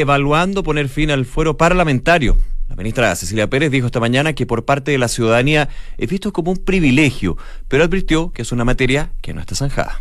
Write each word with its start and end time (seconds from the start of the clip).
evaluando 0.00 0.62
poner 0.62 0.88
fin 0.88 1.10
al 1.10 1.24
fuero 1.24 1.56
parlamentario. 1.56 2.36
La 2.68 2.76
ministra 2.76 3.14
Cecilia 3.16 3.50
Pérez 3.50 3.70
dijo 3.70 3.86
esta 3.86 4.00
mañana 4.00 4.32
que 4.32 4.46
por 4.46 4.64
parte 4.64 4.92
de 4.92 4.98
la 4.98 5.08
ciudadanía 5.08 5.68
es 5.98 6.08
visto 6.08 6.32
como 6.32 6.52
un 6.52 6.58
privilegio, 6.58 7.36
pero 7.68 7.84
advirtió 7.84 8.32
que 8.32 8.42
es 8.42 8.52
una 8.52 8.64
materia 8.64 9.10
que 9.20 9.34
no 9.34 9.40
está 9.40 9.54
zanjada. 9.54 10.00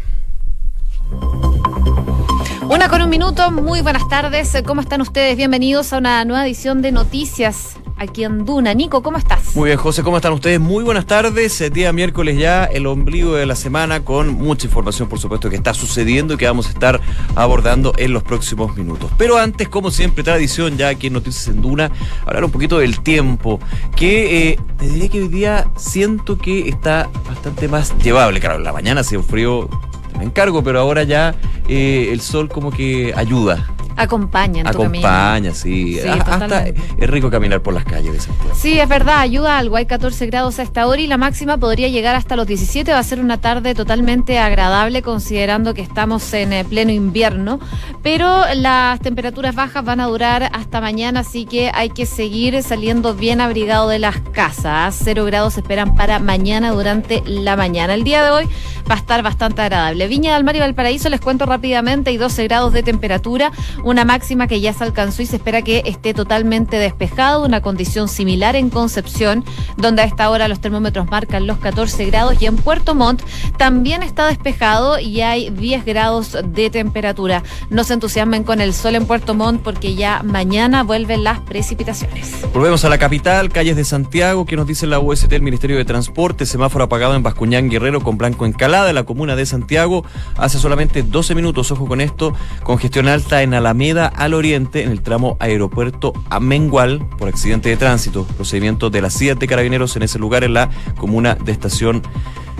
Una 2.69 2.87
con 2.87 3.01
un 3.01 3.09
minuto, 3.09 3.51
muy 3.51 3.81
buenas 3.81 4.07
tardes. 4.09 4.55
¿Cómo 4.65 4.81
están 4.81 5.01
ustedes? 5.01 5.35
Bienvenidos 5.35 5.91
a 5.91 5.97
una 5.97 6.23
nueva 6.25 6.45
edición 6.45 6.83
de 6.83 6.91
Noticias 6.91 7.79
aquí 7.99 8.23
en 8.23 8.45
Duna. 8.45 8.73
Nico, 8.73 9.03
¿cómo 9.03 9.17
estás? 9.17 9.55
Muy 9.55 9.67
bien, 9.67 9.77
José, 9.77 10.03
¿cómo 10.03 10.17
están 10.17 10.33
ustedes? 10.33 10.59
Muy 10.59 10.83
buenas 10.83 11.05
tardes. 11.05 11.59
Eh, 11.61 11.69
día 11.69 11.91
miércoles 11.91 12.37
ya, 12.37 12.63
el 12.63 12.87
ombligo 12.87 13.35
de 13.35 13.45
la 13.45 13.55
semana, 13.55 14.03
con 14.03 14.33
mucha 14.33 14.67
información, 14.67 15.09
por 15.09 15.19
supuesto, 15.19 15.49
que 15.49 15.57
está 15.57 15.73
sucediendo 15.73 16.33
y 16.33 16.37
que 16.37 16.45
vamos 16.45 16.67
a 16.67 16.69
estar 16.69 17.01
abordando 17.35 17.93
en 17.97 18.13
los 18.13 18.23
próximos 18.23 18.75
minutos. 18.75 19.11
Pero 19.17 19.37
antes, 19.37 19.67
como 19.67 19.91
siempre, 19.91 20.23
tradición 20.23 20.77
ya 20.77 20.89
aquí 20.89 21.07
en 21.07 21.13
Noticias 21.13 21.47
en 21.49 21.61
Duna, 21.61 21.91
hablar 22.25 22.45
un 22.45 22.51
poquito 22.51 22.79
del 22.79 23.01
tiempo, 23.01 23.59
que 23.95 24.49
eh, 24.49 24.59
te 24.77 24.87
diré 24.87 25.09
que 25.09 25.21
hoy 25.21 25.27
día 25.27 25.69
siento 25.75 26.37
que 26.37 26.69
está 26.69 27.09
bastante 27.27 27.67
más 27.67 27.95
llevable. 28.01 28.39
Claro, 28.39 28.55
en 28.55 28.63
la 28.63 28.73
mañana 28.73 29.01
hace 29.01 29.17
un 29.17 29.23
frío 29.23 29.69
me 30.17 30.23
encargo, 30.23 30.63
pero 30.63 30.79
ahora 30.79 31.03
ya 31.03 31.35
eh, 31.67 32.09
el 32.11 32.21
sol 32.21 32.49
como 32.49 32.71
que 32.71 33.13
ayuda 33.15 33.67
Acompaña 33.99 34.61
en 34.61 34.67
Acompaña, 34.67 35.53
sí. 35.53 35.99
Hasta 35.99 36.67
es 36.67 37.09
rico 37.09 37.29
caminar 37.29 37.61
por 37.61 37.73
las 37.73 37.83
calles 37.83 38.13
de 38.13 38.19
Santiago. 38.21 38.55
Sí, 38.55 38.79
es 38.79 38.87
verdad, 38.87 39.19
ayuda 39.19 39.57
algo. 39.57 39.75
Hay 39.75 39.87
14 39.87 40.25
grados 40.27 40.57
a 40.59 40.63
esta 40.63 40.87
hora 40.87 41.01
y 41.01 41.07
la 41.07 41.17
máxima 41.17 41.57
podría 41.57 41.89
llegar 41.89 42.15
hasta 42.15 42.37
los 42.37 42.47
17. 42.47 42.93
Va 42.93 42.99
a 42.99 43.03
ser 43.03 43.19
una 43.19 43.41
tarde 43.41 43.75
totalmente 43.75 44.39
agradable 44.39 45.01
considerando 45.01 45.73
que 45.73 45.81
estamos 45.81 46.33
en 46.33 46.53
eh, 46.53 46.63
pleno 46.63 46.93
invierno. 46.93 47.59
Pero 48.01 48.43
las 48.55 49.01
temperaturas 49.01 49.53
bajas 49.53 49.83
van 49.83 49.99
a 49.99 50.05
durar 50.07 50.49
hasta 50.53 50.79
mañana, 50.79 51.19
así 51.19 51.45
que 51.45 51.69
hay 51.73 51.89
que 51.89 52.05
seguir 52.05 52.63
saliendo 52.63 53.15
bien 53.15 53.41
abrigado 53.41 53.89
de 53.89 53.99
las 53.99 54.17
casas. 54.31 54.97
Cero 55.03 55.25
grados 55.25 55.55
se 55.55 55.59
esperan 55.59 55.95
para 55.95 56.19
mañana 56.19 56.71
durante 56.71 57.21
la 57.25 57.57
mañana. 57.57 57.95
El 57.95 58.05
día 58.05 58.23
de 58.23 58.31
hoy 58.31 58.45
va 58.89 58.95
a 58.95 58.97
estar 58.97 59.21
bastante 59.23 59.61
agradable. 59.61 60.07
Viña 60.07 60.35
del 60.35 60.43
Mar 60.43 60.55
y 60.55 60.59
Valparaíso, 60.59 61.09
les 61.09 61.19
cuento 61.19 61.45
rápidamente, 61.45 62.11
hay 62.11 62.17
12 62.17 62.45
grados 62.45 62.73
de 62.73 62.81
temperatura 62.83 63.51
una 63.89 64.05
máxima 64.05 64.45
que 64.45 64.61
ya 64.61 64.71
se 64.71 64.83
alcanzó 64.83 65.23
y 65.23 65.25
se 65.25 65.37
espera 65.37 65.63
que 65.63 65.81
esté 65.85 66.13
totalmente 66.13 66.77
despejado, 66.77 67.43
una 67.43 67.61
condición 67.61 68.07
similar 68.07 68.55
en 68.55 68.69
Concepción, 68.69 69.43
donde 69.77 70.03
a 70.03 70.05
esta 70.05 70.29
hora 70.29 70.47
los 70.47 70.61
termómetros 70.61 71.09
marcan 71.09 71.47
los 71.47 71.57
14 71.57 72.05
grados 72.05 72.39
y 72.39 72.45
en 72.45 72.55
Puerto 72.55 72.93
Montt 72.93 73.23
también 73.57 74.03
está 74.03 74.27
despejado 74.27 74.99
y 74.99 75.21
hay 75.21 75.49
10 75.49 75.85
grados 75.85 76.37
de 76.45 76.69
temperatura. 76.69 77.41
No 77.71 77.83
se 77.83 77.95
entusiasmen 77.95 78.43
con 78.43 78.61
el 78.61 78.75
sol 78.75 78.93
en 78.93 79.07
Puerto 79.07 79.33
Montt 79.33 79.63
porque 79.63 79.95
ya 79.95 80.21
mañana 80.23 80.83
vuelven 80.83 81.23
las 81.23 81.39
precipitaciones. 81.39 82.31
Volvemos 82.53 82.85
a 82.85 82.89
la 82.89 82.99
capital, 82.99 83.49
calles 83.49 83.75
de 83.75 83.85
Santiago, 83.85 84.45
que 84.45 84.55
nos 84.55 84.67
dice 84.67 84.85
la 84.85 84.99
UST, 84.99 85.33
el 85.33 85.41
Ministerio 85.41 85.77
de 85.77 85.85
Transporte, 85.85 86.45
semáforo 86.45 86.83
apagado 86.83 87.15
en 87.15 87.23
Bascuñán 87.23 87.69
Guerrero 87.69 88.01
con 88.01 88.19
Blanco 88.19 88.45
Encalada, 88.45 88.89
en 88.89 88.95
la 88.95 89.03
comuna 89.03 89.35
de 89.35 89.47
Santiago, 89.47 90.05
hace 90.37 90.59
solamente 90.59 91.01
12 91.01 91.33
minutos, 91.33 91.71
ojo 91.71 91.87
con 91.87 92.01
esto, 92.01 92.35
congestión 92.63 93.07
alta 93.07 93.41
en 93.41 93.55
Alameda 93.55 93.78
Alameda 93.79 94.07
al 94.07 94.33
oriente 94.33 94.83
en 94.83 94.91
el 94.91 95.01
tramo 95.01 95.37
aeropuerto 95.39 96.11
Amengual 96.29 97.07
por 97.17 97.29
accidente 97.29 97.69
de 97.69 97.77
tránsito. 97.77 98.25
Procedimiento 98.25 98.89
de 98.89 99.01
la 99.01 99.09
CIA 99.09 99.35
de 99.35 99.47
Carabineros 99.47 99.95
en 99.95 100.03
ese 100.03 100.19
lugar 100.19 100.43
en 100.43 100.53
la 100.53 100.69
comuna 100.97 101.35
de 101.35 101.53
Estación 101.53 102.01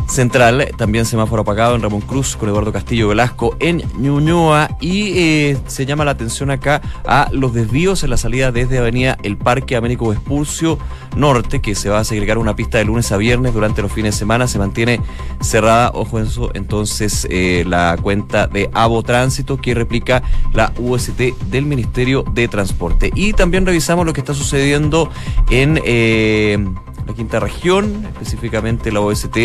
Central, 0.09 0.69
también 0.75 1.05
semáforo 1.05 1.43
apagado 1.43 1.75
en 1.75 1.83
Ramón 1.83 2.01
Cruz 2.01 2.35
con 2.35 2.49
Eduardo 2.49 2.73
Castillo 2.73 3.09
Velasco 3.09 3.55
en 3.59 3.83
Ñuñoa 3.95 4.69
y 4.81 5.17
eh, 5.19 5.57
se 5.67 5.85
llama 5.85 6.03
la 6.03 6.11
atención 6.11 6.49
acá 6.49 6.81
a 7.05 7.29
los 7.31 7.53
desvíos 7.53 8.03
en 8.03 8.09
la 8.09 8.17
salida 8.17 8.51
desde 8.51 8.79
Avenida 8.79 9.17
El 9.21 9.37
Parque 9.37 9.75
Américo 9.75 10.11
Expulsio 10.11 10.79
Norte, 11.15 11.61
que 11.61 11.75
se 11.75 11.89
va 11.89 11.99
a 11.99 12.03
segregar 12.03 12.39
una 12.39 12.55
pista 12.55 12.79
de 12.79 12.85
lunes 12.85 13.11
a 13.11 13.17
viernes 13.17 13.53
durante 13.53 13.81
los 13.81 13.91
fines 13.91 14.15
de 14.15 14.19
semana, 14.19 14.47
se 14.47 14.57
mantiene 14.57 14.99
cerrada, 15.41 15.91
ojo 15.93 16.19
en 16.19 16.25
eso, 16.25 16.49
entonces 16.53 17.27
eh, 17.29 17.63
la 17.67 17.95
cuenta 18.01 18.47
de 18.47 18.69
Avo 18.73 19.03
Tránsito 19.03 19.57
que 19.57 19.73
replica 19.73 20.23
la 20.53 20.73
UST 20.79 21.19
del 21.49 21.65
Ministerio 21.65 22.23
de 22.33 22.47
Transporte. 22.47 23.11
Y 23.15 23.33
también 23.33 23.65
revisamos 23.65 24.05
lo 24.05 24.13
que 24.13 24.21
está 24.21 24.33
sucediendo 24.33 25.09
en... 25.49 25.79
Eh, 25.85 26.65
la 27.09 27.15
quinta 27.15 27.39
región, 27.39 28.05
específicamente 28.05 28.91
la 28.91 29.01
OST 29.01 29.35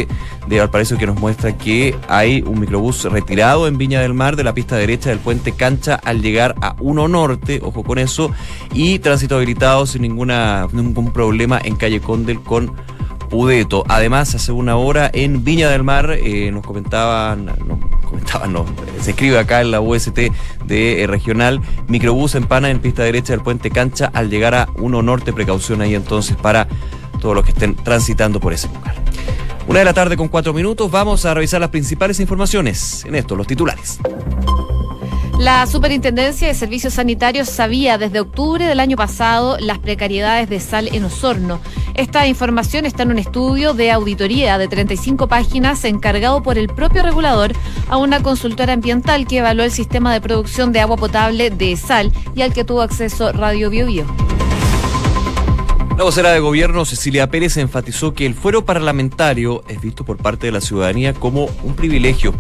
de 0.48 0.58
Valparaíso, 0.58 0.98
que 0.98 1.06
nos 1.06 1.18
muestra 1.18 1.56
que 1.56 1.96
hay 2.08 2.42
un 2.42 2.60
microbús 2.60 3.04
retirado 3.04 3.66
en 3.66 3.78
Viña 3.78 4.02
del 4.02 4.12
Mar 4.12 4.36
de 4.36 4.44
la 4.44 4.52
pista 4.52 4.76
derecha 4.76 5.08
del 5.08 5.18
puente 5.18 5.52
Cancha 5.52 5.94
al 5.94 6.20
llegar 6.20 6.56
a 6.60 6.76
1 6.80 7.08
Norte, 7.08 7.60
ojo 7.62 7.82
con 7.82 7.98
eso, 7.98 8.30
y 8.74 8.98
tránsito 8.98 9.36
habilitado 9.36 9.86
sin 9.86 10.02
ninguna, 10.02 10.66
ningún 10.72 11.10
problema 11.10 11.58
en 11.64 11.76
calle 11.76 12.00
Condel 12.00 12.40
con 12.40 12.70
Pudeto. 13.30 13.82
Además, 13.88 14.34
hace 14.34 14.52
una 14.52 14.76
hora 14.76 15.10
en 15.14 15.42
Viña 15.42 15.70
del 15.70 15.84
Mar 15.84 16.10
eh, 16.10 16.50
nos 16.52 16.66
comentaban, 16.66 17.46
no, 17.46 17.80
comentaban, 18.04 18.52
no, 18.52 18.66
se 19.00 19.12
escribe 19.12 19.38
acá 19.38 19.62
en 19.62 19.70
la 19.70 19.80
UST 19.80 20.18
de 20.66 21.02
eh, 21.02 21.06
regional, 21.06 21.62
microbús 21.88 22.34
en 22.34 22.44
Pana 22.44 22.68
en 22.68 22.80
pista 22.80 23.04
derecha 23.04 23.32
del 23.32 23.40
puente 23.40 23.70
Cancha 23.70 24.10
al 24.12 24.28
llegar 24.28 24.54
a 24.54 24.68
1 24.76 25.02
Norte, 25.02 25.32
precaución 25.32 25.80
ahí 25.80 25.94
entonces 25.94 26.36
para 26.36 26.68
todos 27.20 27.34
los 27.34 27.44
que 27.44 27.52
estén 27.52 27.74
transitando 27.76 28.40
por 28.40 28.52
ese 28.52 28.68
lugar. 28.68 28.94
Una 29.66 29.78
de 29.78 29.84
la 29.84 29.94
tarde 29.94 30.16
con 30.16 30.28
cuatro 30.28 30.52
minutos, 30.52 30.90
vamos 30.90 31.24
a 31.24 31.34
revisar 31.34 31.60
las 31.60 31.70
principales 31.70 32.20
informaciones. 32.20 33.04
En 33.04 33.14
esto, 33.14 33.34
los 33.34 33.46
titulares. 33.46 33.98
La 35.38 35.66
Superintendencia 35.66 36.46
de 36.46 36.54
Servicios 36.54 36.94
Sanitarios 36.94 37.48
sabía 37.48 37.98
desde 37.98 38.20
octubre 38.20 38.66
del 38.66 38.78
año 38.78 38.96
pasado 38.96 39.56
las 39.58 39.78
precariedades 39.78 40.48
de 40.48 40.60
sal 40.60 40.88
en 40.92 41.04
Osorno. 41.04 41.60
Esta 41.94 42.26
información 42.28 42.86
está 42.86 43.02
en 43.02 43.10
un 43.10 43.18
estudio 43.18 43.74
de 43.74 43.90
auditoría 43.90 44.58
de 44.58 44.68
35 44.68 45.26
páginas 45.26 45.84
encargado 45.84 46.42
por 46.42 46.56
el 46.56 46.68
propio 46.68 47.02
regulador 47.02 47.52
a 47.88 47.96
una 47.96 48.22
consultora 48.22 48.74
ambiental 48.74 49.26
que 49.26 49.38
evaluó 49.38 49.64
el 49.64 49.72
sistema 49.72 50.12
de 50.12 50.20
producción 50.20 50.72
de 50.72 50.80
agua 50.80 50.96
potable 50.96 51.50
de 51.50 51.76
sal 51.76 52.12
y 52.36 52.42
al 52.42 52.52
que 52.52 52.64
tuvo 52.64 52.82
acceso 52.82 53.32
Radio 53.32 53.70
Bio, 53.70 53.86
Bio. 53.86 54.33
La 55.96 56.02
vocera 56.02 56.32
de 56.32 56.40
gobierno, 56.40 56.84
Cecilia 56.84 57.28
Pérez, 57.28 57.56
enfatizó 57.56 58.14
que 58.14 58.26
el 58.26 58.34
fuero 58.34 58.64
parlamentario 58.64 59.62
es 59.68 59.80
visto 59.80 60.04
por 60.04 60.16
parte 60.16 60.46
de 60.46 60.52
la 60.52 60.60
ciudadanía 60.60 61.14
como 61.14 61.48
un 61.62 61.76
privilegio. 61.76 62.34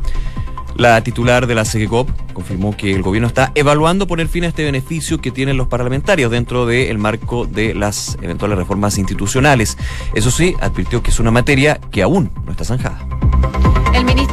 La 0.74 1.00
titular 1.04 1.46
de 1.46 1.54
la 1.54 1.64
SEGECOP 1.64 2.32
confirmó 2.32 2.76
que 2.76 2.92
el 2.92 3.02
gobierno 3.02 3.28
está 3.28 3.52
evaluando 3.54 4.08
poner 4.08 4.26
fin 4.26 4.42
a 4.42 4.48
este 4.48 4.64
beneficio 4.64 5.20
que 5.20 5.30
tienen 5.30 5.56
los 5.56 5.68
parlamentarios 5.68 6.32
dentro 6.32 6.66
del 6.66 6.98
marco 6.98 7.46
de 7.46 7.74
las 7.74 8.18
eventuales 8.20 8.58
reformas 8.58 8.98
institucionales. 8.98 9.78
Eso 10.14 10.32
sí, 10.32 10.56
advirtió 10.60 11.00
que 11.00 11.12
es 11.12 11.20
una 11.20 11.30
materia 11.30 11.80
que 11.92 12.02
aún 12.02 12.32
no 12.44 12.50
está 12.50 12.64
zanjada. 12.64 13.06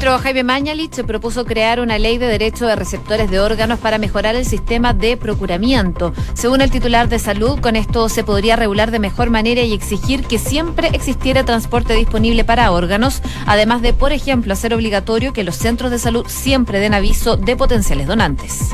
Ministro 0.01 0.23
Jaime 0.23 0.43
Mañalich 0.43 1.03
propuso 1.05 1.45
crear 1.45 1.79
una 1.79 1.99
ley 1.99 2.17
de 2.17 2.25
derecho 2.25 2.65
de 2.65 2.75
receptores 2.75 3.29
de 3.29 3.39
órganos 3.39 3.77
para 3.77 3.99
mejorar 3.99 4.35
el 4.35 4.45
sistema 4.45 4.95
de 4.95 5.15
procuramiento. 5.15 6.11
Según 6.33 6.61
el 6.61 6.71
titular 6.71 7.07
de 7.07 7.19
salud, 7.19 7.59
con 7.59 7.75
esto 7.75 8.09
se 8.09 8.23
podría 8.23 8.55
regular 8.55 8.89
de 8.89 8.97
mejor 8.97 9.29
manera 9.29 9.61
y 9.61 9.73
exigir 9.73 10.23
que 10.23 10.39
siempre 10.39 10.89
existiera 10.93 11.45
transporte 11.45 11.93
disponible 11.93 12.43
para 12.43 12.71
órganos, 12.71 13.21
además 13.45 13.83
de, 13.83 13.93
por 13.93 14.11
ejemplo, 14.11 14.53
hacer 14.53 14.73
obligatorio 14.73 15.33
que 15.33 15.43
los 15.43 15.55
centros 15.55 15.91
de 15.91 15.99
salud 15.99 16.25
siempre 16.27 16.79
den 16.79 16.95
aviso 16.95 17.37
de 17.37 17.55
potenciales 17.55 18.07
donantes. 18.07 18.69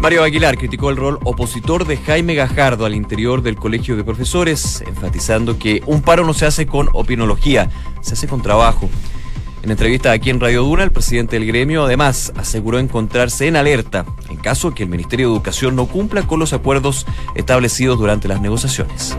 Mario 0.00 0.24
Aguilar 0.24 0.58
criticó 0.58 0.90
el 0.90 0.96
rol 0.96 1.20
opositor 1.22 1.86
de 1.86 1.98
Jaime 1.98 2.34
Gajardo 2.34 2.84
al 2.84 2.96
interior 2.96 3.42
del 3.42 3.54
Colegio 3.54 3.94
de 3.94 4.02
Profesores, 4.02 4.82
enfatizando 4.88 5.56
que 5.56 5.84
un 5.86 6.02
paro 6.02 6.26
no 6.26 6.34
se 6.34 6.46
hace 6.46 6.66
con 6.66 6.88
opinología, 6.94 7.70
se 8.00 8.14
hace 8.14 8.26
con 8.26 8.42
trabajo. 8.42 8.90
En 9.62 9.70
entrevista 9.70 10.10
aquí 10.10 10.30
en 10.30 10.40
Radio 10.40 10.64
Duna, 10.64 10.82
el 10.82 10.90
presidente 10.90 11.38
del 11.38 11.46
gremio 11.46 11.84
además 11.84 12.32
aseguró 12.36 12.80
encontrarse 12.80 13.46
en 13.46 13.54
alerta 13.54 14.04
en 14.28 14.36
caso 14.36 14.74
que 14.74 14.82
el 14.82 14.88
Ministerio 14.88 15.28
de 15.28 15.34
Educación 15.34 15.76
no 15.76 15.86
cumpla 15.86 16.22
con 16.22 16.40
los 16.40 16.52
acuerdos 16.52 17.06
establecidos 17.36 17.96
durante 17.96 18.26
las 18.26 18.40
negociaciones. 18.40 19.16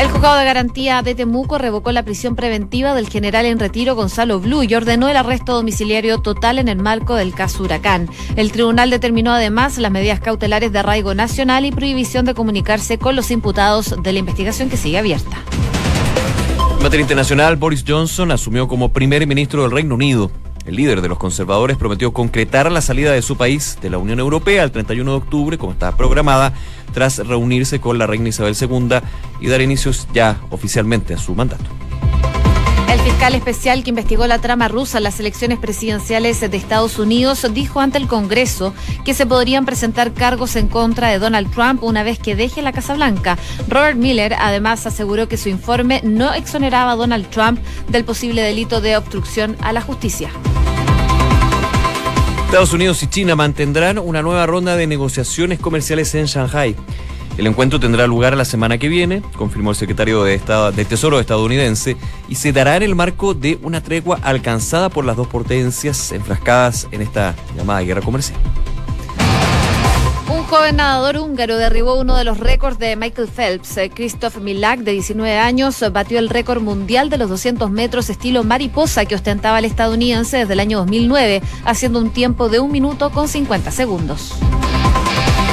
El 0.00 0.08
juzgado 0.08 0.38
de 0.38 0.44
garantía 0.46 1.02
de 1.02 1.14
Temuco 1.14 1.58
revocó 1.58 1.92
la 1.92 2.02
prisión 2.02 2.34
preventiva 2.34 2.94
del 2.94 3.08
general 3.08 3.44
en 3.44 3.60
retiro 3.60 3.94
Gonzalo 3.94 4.40
Blue 4.40 4.64
y 4.64 4.74
ordenó 4.74 5.08
el 5.08 5.16
arresto 5.16 5.52
domiciliario 5.52 6.18
total 6.18 6.58
en 6.58 6.68
el 6.68 6.78
marco 6.78 7.14
del 7.14 7.32
caso 7.34 7.62
Huracán. 7.62 8.08
El 8.34 8.50
tribunal 8.50 8.90
determinó 8.90 9.32
además 9.32 9.78
las 9.78 9.92
medidas 9.92 10.18
cautelares 10.18 10.72
de 10.72 10.78
arraigo 10.80 11.14
nacional 11.14 11.64
y 11.64 11.70
prohibición 11.70 12.24
de 12.24 12.34
comunicarse 12.34 12.98
con 12.98 13.14
los 13.14 13.30
imputados 13.30 13.94
de 14.02 14.12
la 14.12 14.18
investigación 14.18 14.68
que 14.68 14.78
sigue 14.78 14.98
abierta. 14.98 15.36
En 16.80 16.84
materia 16.84 17.02
internacional, 17.02 17.56
Boris 17.56 17.84
Johnson 17.86 18.32
asumió 18.32 18.66
como 18.66 18.90
primer 18.90 19.26
ministro 19.26 19.60
del 19.60 19.70
Reino 19.70 19.96
Unido. 19.96 20.30
El 20.64 20.76
líder 20.76 21.02
de 21.02 21.08
los 21.08 21.18
conservadores 21.18 21.76
prometió 21.76 22.14
concretar 22.14 22.72
la 22.72 22.80
salida 22.80 23.12
de 23.12 23.20
su 23.20 23.36
país 23.36 23.76
de 23.82 23.90
la 23.90 23.98
Unión 23.98 24.18
Europea 24.18 24.64
el 24.64 24.70
31 24.70 25.10
de 25.10 25.16
octubre, 25.18 25.58
como 25.58 25.72
estaba 25.72 25.94
programada, 25.94 26.54
tras 26.94 27.18
reunirse 27.18 27.82
con 27.82 27.98
la 27.98 28.06
reina 28.06 28.30
Isabel 28.30 28.56
II 28.58 28.96
y 29.42 29.48
dar 29.48 29.60
inicios 29.60 30.08
ya 30.14 30.40
oficialmente 30.48 31.12
a 31.12 31.18
su 31.18 31.34
mandato. 31.34 31.66
Fiscal 33.20 33.34
especial 33.34 33.84
que 33.84 33.90
investigó 33.90 34.26
la 34.26 34.38
trama 34.38 34.68
rusa 34.68 34.96
en 34.96 35.04
las 35.04 35.20
elecciones 35.20 35.58
presidenciales 35.58 36.40
de 36.40 36.56
Estados 36.56 36.98
Unidos 36.98 37.46
dijo 37.52 37.82
ante 37.82 37.98
el 37.98 38.08
Congreso 38.08 38.72
que 39.04 39.12
se 39.12 39.26
podrían 39.26 39.66
presentar 39.66 40.14
cargos 40.14 40.56
en 40.56 40.68
contra 40.68 41.10
de 41.10 41.18
Donald 41.18 41.50
Trump 41.50 41.82
una 41.82 42.02
vez 42.02 42.18
que 42.18 42.34
deje 42.34 42.62
la 42.62 42.72
Casa 42.72 42.94
Blanca. 42.94 43.36
Robert 43.68 43.98
Miller 43.98 44.34
además 44.38 44.86
aseguró 44.86 45.28
que 45.28 45.36
su 45.36 45.50
informe 45.50 46.00
no 46.02 46.32
exoneraba 46.32 46.92
a 46.92 46.96
Donald 46.96 47.28
Trump 47.28 47.60
del 47.88 48.06
posible 48.06 48.40
delito 48.40 48.80
de 48.80 48.96
obstrucción 48.96 49.54
a 49.60 49.74
la 49.74 49.82
justicia. 49.82 50.30
Estados 52.46 52.72
Unidos 52.72 53.02
y 53.02 53.06
China 53.06 53.36
mantendrán 53.36 53.98
una 53.98 54.22
nueva 54.22 54.46
ronda 54.46 54.76
de 54.76 54.86
negociaciones 54.86 55.58
comerciales 55.58 56.14
en 56.14 56.24
Shanghai. 56.24 56.74
El 57.38 57.46
encuentro 57.46 57.80
tendrá 57.80 58.06
lugar 58.06 58.36
la 58.36 58.44
semana 58.44 58.78
que 58.78 58.88
viene, 58.88 59.22
confirmó 59.36 59.70
el 59.70 59.76
secretario 59.76 60.22
de, 60.24 60.34
Estado, 60.34 60.72
de 60.72 60.84
Tesoro 60.84 61.20
estadounidense, 61.20 61.96
y 62.28 62.34
se 62.34 62.52
dará 62.52 62.76
en 62.76 62.82
el 62.82 62.94
marco 62.94 63.34
de 63.34 63.58
una 63.62 63.82
tregua 63.82 64.18
alcanzada 64.22 64.88
por 64.90 65.04
las 65.04 65.16
dos 65.16 65.28
potencias 65.28 66.12
enfrascadas 66.12 66.88
en 66.90 67.02
esta 67.02 67.34
llamada 67.56 67.80
guerra 67.82 68.02
comercial. 68.02 68.38
Un 70.30 70.44
joven 70.44 70.76
nadador 70.76 71.16
húngaro 71.16 71.56
derribó 71.56 71.98
uno 71.98 72.16
de 72.16 72.22
los 72.22 72.38
récords 72.38 72.78
de 72.78 72.94
Michael 72.94 73.26
Phelps. 73.26 73.76
Eh, 73.78 73.90
Christoph 73.90 74.36
Milak, 74.36 74.80
de 74.80 74.92
19 74.92 75.38
años, 75.38 75.84
batió 75.92 76.20
el 76.20 76.28
récord 76.28 76.62
mundial 76.62 77.10
de 77.10 77.18
los 77.18 77.28
200 77.30 77.68
metros 77.70 78.10
estilo 78.10 78.44
mariposa 78.44 79.06
que 79.06 79.16
ostentaba 79.16 79.58
el 79.58 79.64
estadounidense 79.64 80.36
desde 80.36 80.52
el 80.52 80.60
año 80.60 80.78
2009, 80.78 81.42
haciendo 81.64 81.98
un 81.98 82.10
tiempo 82.10 82.48
de 82.48 82.60
un 82.60 82.70
minuto 82.70 83.10
con 83.10 83.26
50 83.26 83.72
segundos. 83.72 84.34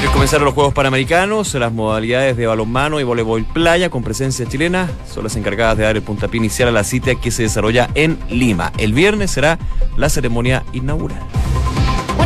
Comenzaron 0.06 0.46
los 0.46 0.54
Juegos 0.56 0.74
Panamericanos, 0.74 1.54
las 1.56 1.72
modalidades 1.72 2.36
de 2.38 2.48
balonmano 2.48 3.00
y 3.00 3.04
voleibol 3.04 3.46
playa 3.46 3.90
con 3.90 4.04
presencia 4.04 4.48
chilena 4.48 4.90
son 5.08 5.24
las 5.24 5.36
encargadas 5.36 5.78
de 5.78 5.84
dar 5.84 5.96
el 5.96 6.02
puntapié 6.02 6.40
inicial 6.40 6.70
a 6.70 6.72
la 6.72 6.84
cita 6.84 7.16
que 7.16 7.32
se 7.32 7.44
desarrolla 7.44 7.90
en 7.96 8.18
Lima. 8.30 8.74
El 8.78 8.94
viernes 8.94 9.32
será 9.32 9.58
la 9.96 10.10
ceremonia 10.10 10.64
inaugural. 10.74 11.37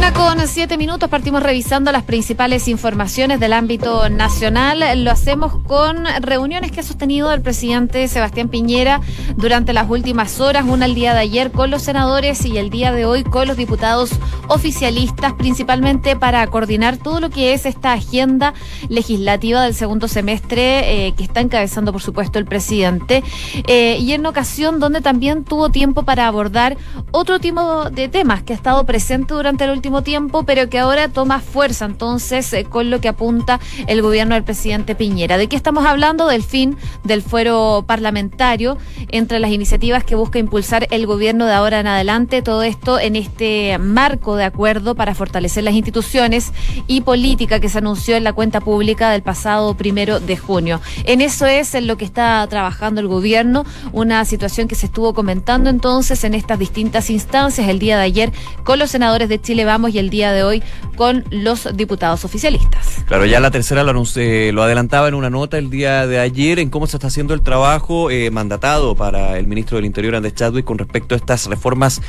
Con 0.10 0.48
siete 0.48 0.78
minutos 0.78 1.10
partimos 1.10 1.44
revisando 1.44 1.92
las 1.92 2.04
principales 2.04 2.68
informaciones 2.68 3.40
del 3.40 3.54
ámbito 3.54 4.10
nacional. 4.10 5.04
Lo 5.04 5.12
hacemos 5.12 5.58
con 5.68 6.06
reuniones 6.22 6.72
que 6.72 6.80
ha 6.80 6.84
sostenido 6.84 7.32
el 7.34 7.42
presidente 7.42 8.08
Sebastián 8.08 8.50
Piñera 8.50 9.02
durante 9.36 9.74
las 9.74 9.90
últimas 9.90 10.40
horas, 10.40 10.66
una 10.68 10.86
el 10.86 10.96
día 10.96 11.14
de 11.14 11.20
ayer 11.22 11.52
con 11.52 11.72
los 11.72 11.84
senadores 11.84 12.46
y 12.46 12.58
el 12.58 12.70
día 12.70 12.92
de 12.92 13.06
hoy 13.06 13.24
con 13.24 13.48
los 13.48 13.58
diputados 13.58 14.12
oficialistas, 14.48 15.34
principalmente 15.34 16.16
para 16.16 16.46
coordinar 16.48 16.98
todo 16.98 17.20
lo 17.20 17.30
que 17.30 17.54
es 17.54 17.66
esta 17.66 17.94
agenda 17.94 18.54
legislativa 18.90 19.62
del 19.64 19.74
segundo 19.74 20.08
semestre 20.08 21.08
eh, 21.08 21.14
que 21.14 21.24
está 21.24 21.42
encabezando, 21.42 21.92
por 21.92 22.02
supuesto, 22.02 22.38
el 22.38 22.46
presidente. 22.46 23.24
Eh, 23.68 23.98
y 24.00 24.14
en 24.14 24.26
ocasión 24.26 24.80
donde 24.80 25.02
también 25.02 25.44
tuvo 25.44 25.70
tiempo 25.70 26.04
para 26.04 26.28
abordar 26.28 26.78
otro 27.12 27.40
tipo 27.40 27.90
de 27.90 28.08
temas 28.08 28.44
que 28.44 28.54
ha 28.54 28.56
estado 28.56 28.86
presente 28.86 29.34
durante 29.34 29.64
el 29.64 29.72
último 29.72 29.91
tiempo, 30.02 30.44
pero 30.44 30.70
que 30.70 30.80
ahora 30.80 31.10
toma 31.10 31.42
fuerza 31.42 31.86
entonces 31.86 32.54
eh, 32.54 32.64
con 32.64 32.90
lo 32.90 33.02
que 33.02 33.10
apunta 33.10 33.60
el 33.88 34.02
gobierno 34.02 34.36
del 34.36 34.46
presidente 34.46 34.96
Piñera. 34.96 35.38
¿De 35.38 35.48
qué 35.48 35.58
estamos 35.58 35.86
hablando? 35.86 36.28
Del 36.28 36.44
fin 36.44 36.78
del 37.04 37.22
fuero 37.22 37.84
parlamentario, 37.86 38.78
entre 39.10 39.40
las 39.40 39.52
iniciativas 39.52 40.06
que 40.06 40.16
busca 40.16 40.40
impulsar 40.40 40.88
el 40.92 41.06
gobierno 41.06 41.46
de 41.46 41.54
ahora 41.54 41.82
en 41.82 41.88
adelante, 41.88 42.42
todo 42.42 42.64
esto 42.64 43.00
en 43.00 43.18
este 43.18 43.78
marco 43.78 44.38
de 44.38 44.46
acuerdo 44.46 44.96
para 44.96 45.14
fortalecer 45.16 45.64
las 45.66 45.74
instituciones 45.74 46.54
y 46.88 47.02
política 47.02 47.60
que 47.60 47.68
se 47.68 47.80
anunció 47.80 48.16
en 48.16 48.24
la 48.24 48.34
cuenta 48.34 48.62
pública 48.62 49.10
del 49.10 49.22
pasado 49.22 49.76
primero 49.76 50.20
de 50.20 50.38
junio. 50.38 50.80
En 51.04 51.22
eso 51.22 51.46
es 51.46 51.76
en 51.76 51.88
lo 51.88 51.98
que 51.98 52.06
está 52.06 52.46
trabajando 52.48 53.02
el 53.02 53.08
gobierno, 53.08 53.66
una 53.92 54.24
situación 54.26 54.68
que 54.68 54.76
se 54.76 54.86
estuvo 54.86 55.14
comentando 55.14 55.70
entonces 55.70 56.24
en 56.24 56.34
estas 56.34 56.60
distintas 56.60 57.10
instancias 57.10 57.68
el 57.68 57.80
día 57.80 57.98
de 57.98 58.04
ayer 58.04 58.32
con 58.64 58.80
los 58.80 58.92
senadores 58.92 59.30
de 59.30 59.42
Chile 59.42 59.66
y 59.88 59.98
el 59.98 60.10
día 60.10 60.32
de 60.32 60.44
hoy 60.44 60.64
con 60.96 61.24
los 61.32 61.76
diputados 61.76 62.26
oficialistas. 62.26 63.04
Claro, 63.08 63.26
ya 63.26 63.40
la 63.40 63.52
tercera 63.52 63.84
lo, 63.84 63.94
lo 63.94 64.64
adelantaba 64.64 65.08
en 65.08 65.14
una 65.14 65.30
nota 65.30 65.58
el 65.58 65.70
día 65.70 66.08
de 66.08 66.20
ayer 66.20 66.60
en 66.60 66.70
cómo 66.70 66.88
se 66.88 66.98
está 66.98 67.08
haciendo 67.08 67.34
el 67.34 67.42
trabajo 67.42 68.10
eh, 68.10 68.32
mandatado 68.32 68.96
para 68.96 69.38
el 69.38 69.48
ministro 69.48 69.78
del 69.78 69.86
Interior, 69.86 70.16
Andrés 70.16 70.36
Chadwick, 70.36 70.66
con 70.66 70.78
respecto 70.78 71.16
a 71.16 71.18
estas 71.18 71.48
reformas 71.48 72.02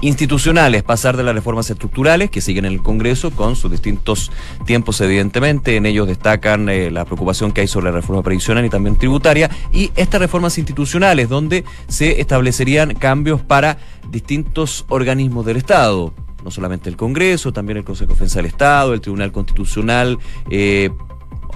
institucionales, 0.00 0.82
pasar 0.82 1.16
de 1.16 1.22
las 1.22 1.34
reformas 1.34 1.70
estructurales 1.70 2.30
que 2.30 2.40
siguen 2.40 2.64
en 2.64 2.72
el 2.72 2.82
Congreso 2.82 3.30
con 3.30 3.56
sus 3.56 3.70
distintos 3.70 4.30
tiempos, 4.66 5.00
evidentemente. 5.00 5.76
En 5.76 5.86
ellos 5.86 6.06
destacan 6.06 6.68
eh, 6.68 6.90
la 6.90 7.04
preocupación 7.04 7.52
que 7.52 7.62
hay 7.62 7.68
sobre 7.68 7.86
la 7.86 7.92
reforma 7.92 8.22
previsional 8.22 8.64
y 8.64 8.70
también 8.70 8.96
tributaria, 8.96 9.50
y 9.72 9.90
estas 9.96 10.20
reformas 10.20 10.58
institucionales, 10.58 11.28
donde 11.28 11.64
se 11.88 12.20
establecerían 12.20 12.94
cambios 12.94 13.40
para 13.40 13.78
distintos 14.10 14.84
organismos 14.88 15.46
del 15.46 15.56
Estado 15.56 16.12
no 16.44 16.50
solamente 16.50 16.88
el 16.88 16.96
Congreso, 16.96 17.52
también 17.52 17.78
el 17.78 17.84
Consejo 17.84 18.08
de 18.08 18.14
Defensa 18.14 18.38
del 18.38 18.46
Estado, 18.46 18.94
el 18.94 19.00
Tribunal 19.00 19.32
Constitucional, 19.32 20.18
eh, 20.50 20.90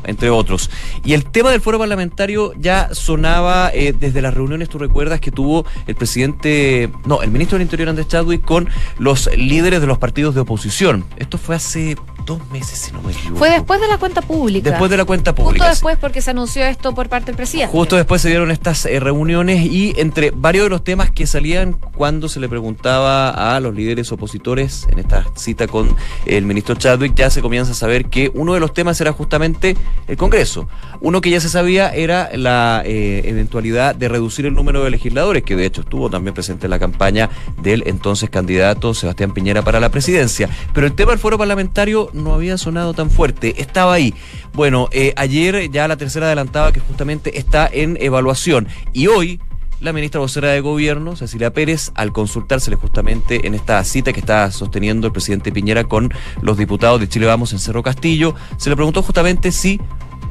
entre 0.04 0.30
otros. 0.30 0.70
Y 1.04 1.14
el 1.14 1.24
tema 1.24 1.50
del 1.50 1.60
foro 1.60 1.78
parlamentario 1.78 2.52
ya 2.58 2.90
sonaba 2.92 3.70
eh, 3.72 3.94
desde 3.98 4.22
las 4.22 4.34
reuniones, 4.34 4.68
tú 4.68 4.78
recuerdas, 4.78 5.20
que 5.20 5.30
tuvo 5.30 5.64
el 5.86 5.94
presidente, 5.94 6.90
no, 7.06 7.22
el 7.22 7.30
ministro 7.30 7.56
del 7.56 7.62
Interior 7.66 7.88
Andrés 7.88 8.08
Chadwick 8.08 8.44
con 8.44 8.68
los 8.98 9.30
líderes 9.36 9.80
de 9.80 9.86
los 9.86 9.98
partidos 9.98 10.34
de 10.34 10.42
oposición. 10.42 11.04
Esto 11.16 11.38
fue 11.38 11.56
hace 11.56 11.96
dos 12.24 12.40
meses, 12.50 12.78
si 12.78 12.92
no 12.92 13.02
me 13.02 13.12
equivoco. 13.12 13.38
Fue 13.38 13.50
después 13.50 13.80
de 13.80 13.88
la 13.88 13.98
cuenta 13.98 14.22
pública. 14.22 14.70
Después 14.70 14.90
de 14.90 14.96
la 14.96 15.04
cuenta 15.04 15.34
pública. 15.34 15.64
Justo 15.64 15.70
después 15.70 15.98
porque 15.98 16.20
se 16.20 16.30
anunció 16.30 16.64
esto 16.64 16.94
por 16.94 17.08
parte 17.08 17.26
del 17.26 17.36
presidente. 17.36 17.70
Justo 17.72 17.96
después 17.96 18.22
se 18.22 18.28
dieron 18.28 18.50
estas 18.50 18.86
eh, 18.86 19.00
reuniones 19.00 19.64
y 19.64 19.94
entre 19.96 20.30
varios 20.30 20.64
de 20.64 20.70
los 20.70 20.84
temas 20.84 21.10
que 21.10 21.26
salían 21.26 21.72
cuando 21.72 22.28
se 22.28 22.40
le 22.40 22.48
preguntaba 22.48 23.54
a 23.54 23.60
los 23.60 23.74
líderes 23.74 24.10
opositores 24.12 24.86
en 24.90 24.98
esta 24.98 25.26
cita 25.36 25.66
con 25.66 25.94
el 26.26 26.44
ministro 26.44 26.74
Chadwick, 26.74 27.14
ya 27.14 27.30
se 27.30 27.42
comienza 27.42 27.72
a 27.72 27.74
saber 27.74 28.06
que 28.06 28.30
uno 28.34 28.54
de 28.54 28.60
los 28.60 28.72
temas 28.72 29.00
era 29.00 29.12
justamente 29.12 29.76
el 30.08 30.16
Congreso. 30.16 30.68
Uno 31.00 31.20
que 31.20 31.30
ya 31.30 31.40
se 31.40 31.48
sabía 31.48 31.90
era 31.90 32.30
la 32.34 32.82
eh, 32.84 33.22
eventualidad 33.24 33.94
de 33.94 34.08
reducir 34.08 34.46
el 34.46 34.54
número 34.54 34.84
de 34.84 34.90
legisladores, 34.90 35.42
que 35.42 35.56
de 35.56 35.66
hecho 35.66 35.82
estuvo 35.82 36.10
también 36.10 36.34
presente 36.34 36.66
en 36.66 36.70
la 36.70 36.78
campaña 36.78 37.30
del 37.60 37.84
entonces 37.86 38.30
candidato 38.30 38.94
Sebastián 38.94 39.32
Piñera 39.32 39.62
para 39.62 39.80
la 39.80 39.90
presidencia. 39.90 40.48
Pero 40.72 40.86
el 40.86 40.94
tema 40.94 41.12
del 41.12 41.18
foro 41.18 41.38
parlamentario 41.38 42.10
no 42.14 42.32
había 42.32 42.56
sonado 42.56 42.94
tan 42.94 43.10
fuerte, 43.10 43.60
estaba 43.60 43.92
ahí. 43.92 44.14
Bueno, 44.54 44.88
eh, 44.92 45.12
ayer 45.16 45.70
ya 45.70 45.88
la 45.88 45.96
tercera 45.96 46.26
adelantaba 46.26 46.72
que 46.72 46.80
justamente 46.80 47.38
está 47.38 47.68
en 47.70 47.98
evaluación 48.00 48.68
y 48.92 49.08
hoy 49.08 49.40
la 49.80 49.92
ministra 49.92 50.20
vocera 50.20 50.48
de 50.48 50.60
Gobierno, 50.60 51.16
Cecilia 51.16 51.52
Pérez, 51.52 51.92
al 51.94 52.12
consultársele 52.12 52.76
justamente 52.76 53.46
en 53.46 53.54
esta 53.54 53.82
cita 53.84 54.12
que 54.12 54.20
está 54.20 54.50
sosteniendo 54.50 55.06
el 55.06 55.12
presidente 55.12 55.52
Piñera 55.52 55.84
con 55.84 56.12
los 56.40 56.56
diputados 56.56 57.00
de 57.00 57.08
Chile 57.08 57.26
Vamos 57.26 57.52
en 57.52 57.58
Cerro 57.58 57.82
Castillo, 57.82 58.34
se 58.56 58.70
le 58.70 58.76
preguntó 58.76 59.02
justamente 59.02 59.52
si 59.52 59.80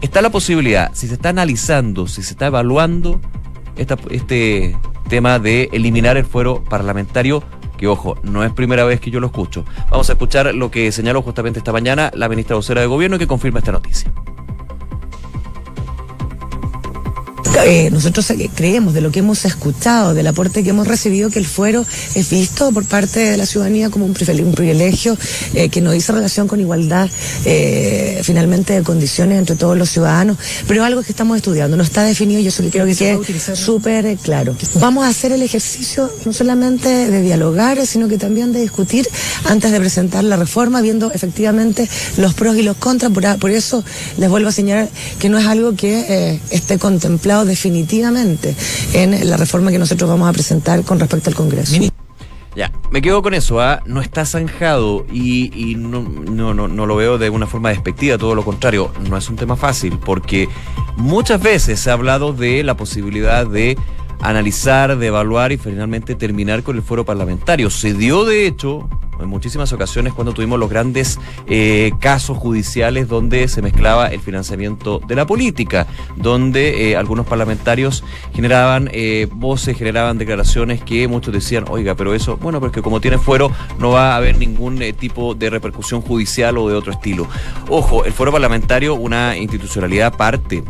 está 0.02 0.22
la 0.22 0.32
posibilidad, 0.32 0.92
si 0.94 1.08
se 1.08 1.13
está 1.13 1.30
analizando, 1.30 2.08
si 2.08 2.24
se 2.24 2.32
está 2.32 2.48
evaluando 2.48 3.22
este 3.75 4.75
tema 5.08 5.40
de 5.40 5.70
eliminar 5.72 6.18
el 6.18 6.25
fuero 6.25 6.63
parlamentario 6.63 7.44
que 7.77 7.88
ojo, 7.88 8.18
no 8.24 8.44
es 8.44 8.51
primera 8.51 8.84
vez 8.86 9.00
que 9.00 9.12
yo 9.12 9.20
lo 9.20 9.27
escucho. 9.27 9.65
Vamos 9.89 10.10
a 10.10 10.13
escuchar 10.13 10.53
lo 10.53 10.72
que 10.72 10.92
señaló 10.92 11.22
justamente 11.22 11.60
esta 11.60 11.72
mañana 11.72 12.12
la 12.13 12.30
ministra 12.30 12.56
vocera 12.56 12.82
de 12.82 12.88
Gobierno 12.88 13.18
que 13.18 13.27
confirma 13.27 13.60
esta 13.60 13.72
noticia. 13.72 14.12
Eh, 17.65 17.89
nosotros 17.91 18.33
creemos 18.55 18.93
de 18.93 19.01
lo 19.01 19.12
que 19.12 19.19
hemos 19.19 19.45
escuchado, 19.45 20.13
del 20.13 20.27
aporte 20.27 20.63
que 20.63 20.72
hemos 20.72 20.88
recibido, 20.88 21.29
que 21.29 21.39
el 21.39 21.45
fuero 21.45 21.86
es 22.15 22.29
visto 22.29 22.72
por 22.72 22.83
parte 22.83 23.19
de 23.19 23.38
la 23.38 23.45
ciudadanía 23.45 23.89
como 23.89 24.05
un 24.05 24.13
privilegio, 24.13 25.17
eh, 25.53 25.69
que 25.69 25.79
no 25.79 25.91
dice 25.91 26.12
relación 26.12 26.48
con 26.48 26.60
igualdad 26.60 27.10
eh, 27.45 28.19
finalmente 28.24 28.74
de 28.74 28.83
condiciones 28.83 29.38
entre 29.38 29.55
todos 29.55 29.77
los 29.77 29.89
ciudadanos, 29.89 30.38
pero 30.67 30.83
algo 30.83 31.03
que 31.03 31.12
estamos 31.12 31.38
estudiando, 31.38 31.77
no 31.77 31.83
está 31.83 32.03
definido 32.03 32.41
y 32.41 32.48
eso 32.48 32.63
quiero 32.69 32.86
que 32.86 32.95
quede 32.95 33.55
súper 33.55 34.17
claro. 34.17 34.55
Vamos 34.75 35.05
a 35.05 35.10
hacer 35.10 35.31
el 35.31 35.41
ejercicio 35.41 36.12
no 36.25 36.33
solamente 36.33 36.89
de 36.89 37.22
dialogar, 37.22 37.86
sino 37.86 38.07
que 38.10 38.17
también 38.17 38.51
de 38.51 38.62
discutir 38.62 39.07
antes 39.45 39.72
de 39.72 39.79
presentar 39.79 40.24
la 40.24 40.36
reforma, 40.36 40.81
viendo 40.81 41.12
efectivamente 41.12 41.88
los 42.17 42.33
pros 42.33 42.57
y 42.57 42.63
los 42.63 42.77
contras. 42.77 43.12
Por, 43.12 43.51
eso 43.51 43.83
les 44.17 44.29
vuelvo 44.29 44.50
a 44.50 44.51
señalar 44.51 44.89
que 45.19 45.29
no 45.29 45.38
es 45.38 45.45
algo 45.45 45.75
que 45.75 46.39
esté 46.50 46.79
contemplado 46.79 47.43
definitivamente 47.46 48.56
en 48.94 49.30
la 49.30 49.38
reforma 49.38 49.72
que 49.72 49.80
nosotros 49.80 50.10
vamos 50.10 50.30
a 50.30 50.34
presentar 50.34 50.84
con 50.84 51.00
respecto 51.00 51.30
al 51.30 51.36
Congreso. 51.36 51.80
Ya, 52.56 52.72
me 52.92 53.02
quedo 53.02 53.24
con 53.24 53.34
eso, 53.34 53.60
¿ah? 53.60 53.82
no 53.88 54.00
está 54.00 54.26
zanjado 54.26 55.08
y, 55.12 55.74
no, 55.76 56.04
no, 56.04 56.54
no, 56.54 56.68
no, 56.68 56.86
lo 56.86 56.96
veo 56.96 57.18
de 57.18 57.32
una 57.32 57.48
forma 57.48 57.70
despectiva, 57.70 58.20
todo 58.20 58.36
lo 58.36 58.46
contrario, 58.46 58.92
no 59.10 59.18
es 59.18 59.28
un 59.28 59.38
tema 59.38 59.56
fácil 59.56 59.98
porque 59.98 60.48
muchas 60.96 61.42
veces 61.42 61.80
se 61.80 61.90
ha 61.90 61.94
hablado 61.94 62.32
de 62.32 62.64
la 62.64 62.78
posibilidad 62.78 63.48
de 63.48 63.76
analizar, 64.24 64.98
de 64.98 65.08
evaluar 65.08 65.51
y 65.51 65.58
finalmente 65.58 66.15
terminar 66.15 66.63
con 66.63 66.75
el 66.75 66.82
foro 66.82 67.06
parlamentario. 67.06 67.70
Se 67.70 67.94
dio, 67.94 68.25
de 68.25 68.48
hecho, 68.48 68.89
en 69.20 69.30
muchísimas 69.30 69.72
ocasiones 69.74 70.13
cuando 70.13 70.34
tuvimos 70.34 70.60
los 70.60 70.70
grandes 70.70 71.20
eh, 71.48 71.92
casos 72.00 72.38
judiciales 72.38 73.08
donde 73.08 73.48
se 73.48 73.62
mezclaba 73.62 74.08
el 74.08 74.20
financiamiento 74.20 75.00
de 75.00 75.15
la 75.15 75.25
política, 75.25 75.88
donde 76.15 76.92
eh, 76.92 76.98
algunos 76.98 77.25
parlamentarios 77.25 78.03
generaban 78.34 78.89
eh, 78.92 79.27
voces, 79.32 79.77
generaban 79.77 80.18
declaraciones 80.18 80.82
que 80.82 81.08
muchos 81.08 81.34
decían, 81.34 81.65
oiga, 81.70 81.96
pero 81.96 82.13
eso, 82.13 82.38
bueno, 82.38 82.60
porque 82.60 82.82
como 82.82 83.01
tiene 83.01 83.18
fuero 83.18 83.51
no 83.80 83.92
va 83.92 84.13
a 84.13 84.18
haber 84.18 84.38
ningún 84.38 84.80
tipo 85.00 85.36
de 85.36 85.50
repercusión 85.50 86.01
judicial 86.01 86.58
o 86.58 86.70
de 86.70 86.75
otro 86.75 86.92
estilo. 86.92 87.27
Ojo, 87.70 88.06
el 88.06 88.13
fuero 88.13 88.32
parlamentario, 88.32 88.96
una 88.96 89.38
institucionalidad 89.38 90.08
aparte 90.08 90.63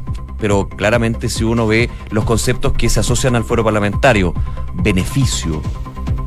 pero 0.43 0.67
claramente 0.67 1.29
si 1.29 1.45
uno 1.45 1.67
ve 1.67 1.89
los 2.11 2.25
conceptos 2.25 2.73
que 2.73 2.89
se 2.89 2.99
asocian 2.99 3.37
al 3.37 3.45
fuero 3.45 3.63
parlamentario, 3.63 4.33
beneficio, 4.73 5.61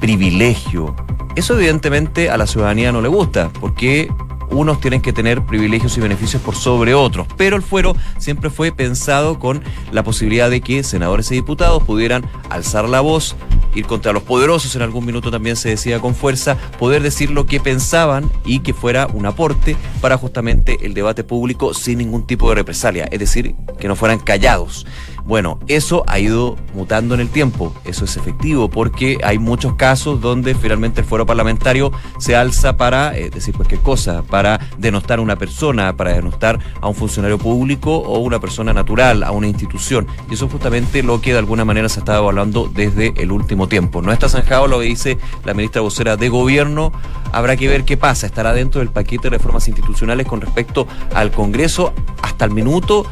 privilegio, 0.00 0.96
eso 1.34 1.54
evidentemente 1.54 2.30
a 2.30 2.38
la 2.38 2.46
ciudadanía 2.46 2.92
no 2.92 3.02
le 3.02 3.08
gusta, 3.08 3.50
porque 3.60 4.10
unos 4.50 4.80
tienen 4.80 5.00
que 5.00 5.12
tener 5.12 5.44
privilegios 5.44 5.96
y 5.96 6.00
beneficios 6.00 6.42
por 6.42 6.54
sobre 6.54 6.94
otros, 6.94 7.26
pero 7.36 7.56
el 7.56 7.62
fuero 7.62 7.96
siempre 8.18 8.50
fue 8.50 8.72
pensado 8.72 9.38
con 9.38 9.62
la 9.92 10.02
posibilidad 10.02 10.50
de 10.50 10.60
que 10.60 10.82
senadores 10.82 11.30
y 11.30 11.34
diputados 11.34 11.82
pudieran 11.82 12.24
alzar 12.50 12.88
la 12.88 13.00
voz, 13.00 13.36
ir 13.74 13.86
contra 13.86 14.12
los 14.12 14.22
poderosos, 14.22 14.74
en 14.76 14.82
algún 14.82 15.04
minuto 15.04 15.30
también 15.30 15.56
se 15.56 15.68
decía 15.68 16.00
con 16.00 16.14
fuerza, 16.14 16.56
poder 16.78 17.02
decir 17.02 17.30
lo 17.30 17.46
que 17.46 17.60
pensaban 17.60 18.30
y 18.44 18.60
que 18.60 18.74
fuera 18.74 19.06
un 19.06 19.26
aporte 19.26 19.76
para 20.00 20.16
justamente 20.16 20.78
el 20.86 20.94
debate 20.94 21.24
público 21.24 21.74
sin 21.74 21.98
ningún 21.98 22.26
tipo 22.26 22.48
de 22.48 22.56
represalia, 22.56 23.08
es 23.10 23.18
decir, 23.18 23.54
que 23.78 23.88
no 23.88 23.96
fueran 23.96 24.18
callados. 24.18 24.86
Bueno, 25.26 25.58
eso 25.66 26.04
ha 26.06 26.20
ido 26.20 26.56
mutando 26.72 27.14
en 27.16 27.20
el 27.20 27.28
tiempo, 27.28 27.74
eso 27.84 28.04
es 28.04 28.16
efectivo, 28.16 28.70
porque 28.70 29.18
hay 29.24 29.40
muchos 29.40 29.74
casos 29.74 30.20
donde 30.20 30.54
finalmente 30.54 31.00
el 31.00 31.06
fuero 31.06 31.26
parlamentario 31.26 31.90
se 32.20 32.36
alza 32.36 32.76
para 32.76 33.18
eh, 33.18 33.28
decir 33.30 33.52
cualquier 33.52 33.80
cosa, 33.80 34.22
para 34.22 34.60
denostar 34.78 35.18
a 35.18 35.22
una 35.22 35.34
persona, 35.34 35.96
para 35.96 36.12
denostar 36.12 36.60
a 36.80 36.86
un 36.86 36.94
funcionario 36.94 37.38
público 37.38 37.96
o 37.96 38.20
una 38.20 38.38
persona 38.38 38.72
natural, 38.72 39.24
a 39.24 39.32
una 39.32 39.48
institución. 39.48 40.06
Y 40.30 40.34
eso 40.34 40.46
es 40.46 40.52
justamente 40.52 41.02
lo 41.02 41.20
que 41.20 41.32
de 41.32 41.38
alguna 41.38 41.64
manera 41.64 41.88
se 41.88 41.98
ha 41.98 42.02
estado 42.02 42.22
evaluando 42.22 42.70
desde 42.72 43.12
el 43.16 43.32
último 43.32 43.66
tiempo. 43.66 44.02
No 44.02 44.12
está 44.12 44.28
zanjado 44.28 44.68
lo 44.68 44.78
que 44.78 44.84
dice 44.84 45.18
la 45.44 45.54
ministra 45.54 45.80
vocera 45.80 46.16
de 46.16 46.28
Gobierno, 46.28 46.92
habrá 47.32 47.56
que 47.56 47.66
ver 47.66 47.84
qué 47.84 47.96
pasa, 47.96 48.26
estará 48.26 48.52
dentro 48.52 48.78
del 48.78 48.90
paquete 48.90 49.24
de 49.24 49.30
reformas 49.30 49.66
institucionales 49.66 50.24
con 50.28 50.40
respecto 50.40 50.86
al 51.14 51.32
Congreso 51.32 51.92
hasta 52.22 52.44
el 52.44 52.52
minuto 52.52 53.06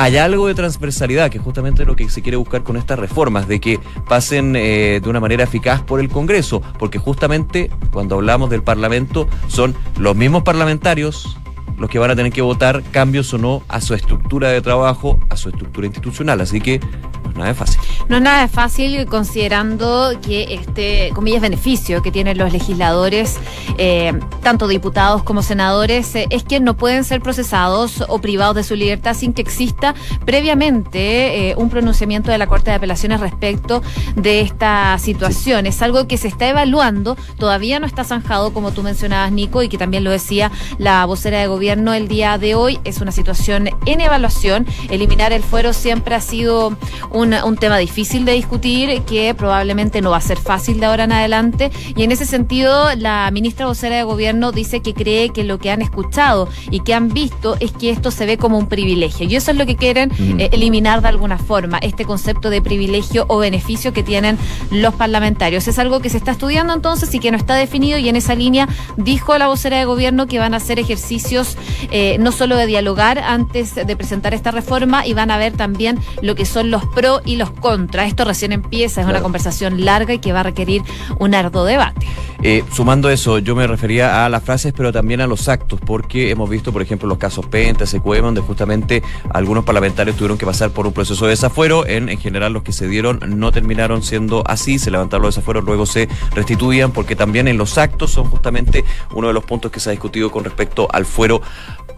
hay 0.00 0.16
algo 0.16 0.46
de 0.46 0.54
transversalidad, 0.54 1.28
que 1.28 1.38
es 1.38 1.44
justamente 1.44 1.84
lo 1.84 1.96
que 1.96 2.08
se 2.08 2.22
quiere 2.22 2.36
buscar 2.36 2.62
con 2.62 2.76
estas 2.76 3.00
reformas, 3.00 3.48
de 3.48 3.58
que 3.58 3.80
pasen 4.08 4.54
eh, 4.54 5.00
de 5.02 5.10
una 5.10 5.18
manera 5.18 5.42
eficaz 5.42 5.82
por 5.82 5.98
el 5.98 6.08
Congreso, 6.08 6.62
porque 6.78 7.00
justamente 7.00 7.68
cuando 7.90 8.14
hablamos 8.14 8.48
del 8.48 8.62
Parlamento 8.62 9.28
son 9.48 9.74
los 9.98 10.14
mismos 10.14 10.44
parlamentarios 10.44 11.36
los 11.78 11.88
que 11.88 11.98
van 11.98 12.10
a 12.10 12.16
tener 12.16 12.32
que 12.32 12.42
votar 12.42 12.82
cambios 12.90 13.32
o 13.34 13.38
no 13.38 13.62
a 13.68 13.80
su 13.80 13.94
estructura 13.94 14.48
de 14.48 14.60
trabajo, 14.60 15.18
a 15.30 15.36
su 15.36 15.48
estructura 15.48 15.86
institucional. 15.86 16.40
Así 16.40 16.60
que 16.60 16.80
no 16.80 17.28
es 17.28 17.36
nada 17.36 17.54
fácil. 17.54 17.80
No 18.08 18.16
es 18.16 18.22
nada 18.22 18.48
fácil 18.48 19.06
considerando 19.06 20.12
que 20.20 20.54
este, 20.54 21.10
comillas, 21.14 21.40
beneficio 21.40 22.02
que 22.02 22.10
tienen 22.10 22.36
los 22.36 22.52
legisladores, 22.52 23.36
eh, 23.76 24.18
tanto 24.42 24.66
diputados 24.66 25.22
como 25.22 25.42
senadores, 25.42 26.14
eh, 26.16 26.26
es 26.30 26.42
que 26.42 26.58
no 26.58 26.76
pueden 26.76 27.04
ser 27.04 27.20
procesados 27.20 28.04
o 28.08 28.20
privados 28.20 28.56
de 28.56 28.64
su 28.64 28.74
libertad 28.74 29.14
sin 29.14 29.32
que 29.32 29.42
exista 29.42 29.94
previamente 30.24 31.50
eh, 31.50 31.54
un 31.56 31.70
pronunciamiento 31.70 32.30
de 32.30 32.38
la 32.38 32.46
Corte 32.46 32.70
de 32.70 32.76
Apelaciones 32.76 33.20
respecto 33.20 33.82
de 34.16 34.40
esta 34.40 34.98
situación. 34.98 35.66
Es 35.66 35.80
algo 35.82 36.08
que 36.08 36.16
se 36.16 36.28
está 36.28 36.48
evaluando, 36.48 37.16
todavía 37.38 37.78
no 37.78 37.86
está 37.86 38.04
zanjado, 38.04 38.52
como 38.52 38.72
tú 38.72 38.82
mencionabas, 38.82 39.30
Nico, 39.30 39.62
y 39.62 39.68
que 39.68 39.78
también 39.78 40.02
lo 40.02 40.10
decía 40.10 40.50
la 40.78 41.04
vocera 41.04 41.38
de 41.38 41.46
gobierno 41.46 41.67
el 41.68 42.08
día 42.08 42.38
de 42.38 42.54
hoy. 42.54 42.80
Es 42.84 43.02
una 43.02 43.12
situación 43.12 43.68
en 43.84 44.00
evaluación. 44.00 44.66
Eliminar 44.88 45.34
el 45.34 45.42
fuero 45.42 45.74
siempre 45.74 46.14
ha 46.14 46.20
sido 46.20 46.74
un, 47.10 47.34
un 47.34 47.56
tema 47.58 47.76
difícil 47.76 48.24
de 48.24 48.32
discutir, 48.32 49.02
que 49.02 49.34
probablemente 49.34 50.00
no 50.00 50.10
va 50.10 50.16
a 50.16 50.22
ser 50.22 50.38
fácil 50.38 50.80
de 50.80 50.86
ahora 50.86 51.04
en 51.04 51.12
adelante. 51.12 51.70
Y 51.94 52.04
en 52.04 52.12
ese 52.12 52.24
sentido, 52.24 52.94
la 52.96 53.30
ministra 53.32 53.66
vocera 53.66 53.96
de 53.96 54.02
gobierno 54.02 54.50
dice 54.50 54.80
que 54.80 54.94
cree 54.94 55.28
que 55.28 55.44
lo 55.44 55.58
que 55.58 55.70
han 55.70 55.82
escuchado 55.82 56.48
y 56.70 56.80
que 56.80 56.94
han 56.94 57.10
visto 57.10 57.56
es 57.60 57.72
que 57.72 57.90
esto 57.90 58.10
se 58.10 58.24
ve 58.24 58.38
como 58.38 58.56
un 58.56 58.66
privilegio. 58.66 59.26
Y 59.26 59.36
eso 59.36 59.50
es 59.50 59.56
lo 59.58 59.66
que 59.66 59.76
quieren 59.76 60.10
eh, 60.38 60.48
eliminar 60.52 61.02
de 61.02 61.08
alguna 61.08 61.36
forma, 61.36 61.76
este 61.78 62.06
concepto 62.06 62.48
de 62.48 62.62
privilegio 62.62 63.26
o 63.28 63.38
beneficio 63.38 63.92
que 63.92 64.02
tienen 64.02 64.38
los 64.70 64.94
parlamentarios. 64.94 65.68
Es 65.68 65.78
algo 65.78 66.00
que 66.00 66.08
se 66.08 66.16
está 66.16 66.30
estudiando 66.30 66.72
entonces 66.72 67.14
y 67.14 67.18
que 67.18 67.30
no 67.30 67.36
está 67.36 67.56
definido 67.56 67.98
y 67.98 68.08
en 68.08 68.16
esa 68.16 68.34
línea 68.34 68.68
dijo 68.96 69.36
la 69.36 69.48
vocera 69.48 69.76
de 69.78 69.84
gobierno 69.84 70.26
que 70.26 70.38
van 70.38 70.54
a 70.54 70.58
hacer 70.58 70.78
ejercicios 70.78 71.57
eh, 71.90 72.16
no 72.18 72.32
solo 72.32 72.56
de 72.56 72.66
dialogar 72.66 73.18
antes 73.18 73.74
de 73.74 73.96
presentar 73.96 74.34
esta 74.34 74.50
reforma 74.50 75.06
y 75.06 75.14
van 75.14 75.30
a 75.30 75.38
ver 75.38 75.52
también 75.52 75.98
lo 76.22 76.34
que 76.34 76.44
son 76.44 76.70
los 76.70 76.84
pro 76.86 77.20
y 77.24 77.36
los 77.36 77.50
contra. 77.50 78.06
Esto 78.06 78.24
recién 78.24 78.52
empieza, 78.52 79.00
es 79.00 79.06
una 79.06 79.20
conversación 79.20 79.84
larga 79.84 80.14
y 80.14 80.18
que 80.18 80.32
va 80.32 80.40
a 80.40 80.44
requerir 80.44 80.82
un 81.18 81.34
arduo 81.34 81.64
debate. 81.64 82.06
Eh, 82.42 82.62
sumando 82.72 83.10
eso, 83.10 83.38
yo 83.40 83.56
me 83.56 83.66
refería 83.66 84.24
a 84.24 84.28
las 84.28 84.44
frases, 84.44 84.72
pero 84.76 84.92
también 84.92 85.20
a 85.20 85.26
los 85.26 85.48
actos, 85.48 85.80
porque 85.84 86.30
hemos 86.30 86.48
visto, 86.48 86.72
por 86.72 86.82
ejemplo, 86.82 87.08
los 87.08 87.18
casos 87.18 87.46
Penta, 87.46 87.84
SQM, 87.84 88.22
donde 88.22 88.40
justamente 88.40 89.02
algunos 89.30 89.64
parlamentarios 89.64 90.16
tuvieron 90.16 90.38
que 90.38 90.46
pasar 90.46 90.70
por 90.70 90.86
un 90.86 90.92
proceso 90.92 91.24
de 91.24 91.30
desafuero. 91.30 91.84
En, 91.86 92.08
en 92.08 92.18
general, 92.18 92.52
los 92.52 92.62
que 92.62 92.72
se 92.72 92.86
dieron 92.86 93.20
no 93.26 93.50
terminaron 93.50 94.02
siendo 94.02 94.44
así, 94.46 94.78
se 94.78 94.90
levantaron 94.90 95.22
los 95.24 95.34
desafueros, 95.34 95.64
luego 95.64 95.84
se 95.84 96.08
restituían, 96.34 96.92
porque 96.92 97.16
también 97.16 97.48
en 97.48 97.58
los 97.58 97.76
actos 97.76 98.12
son 98.12 98.26
justamente 98.26 98.84
uno 99.14 99.28
de 99.28 99.34
los 99.34 99.44
puntos 99.44 99.72
que 99.72 99.80
se 99.80 99.90
ha 99.90 99.92
discutido 99.92 100.30
con 100.30 100.44
respecto 100.44 100.88
al 100.92 101.06
fuero 101.06 101.42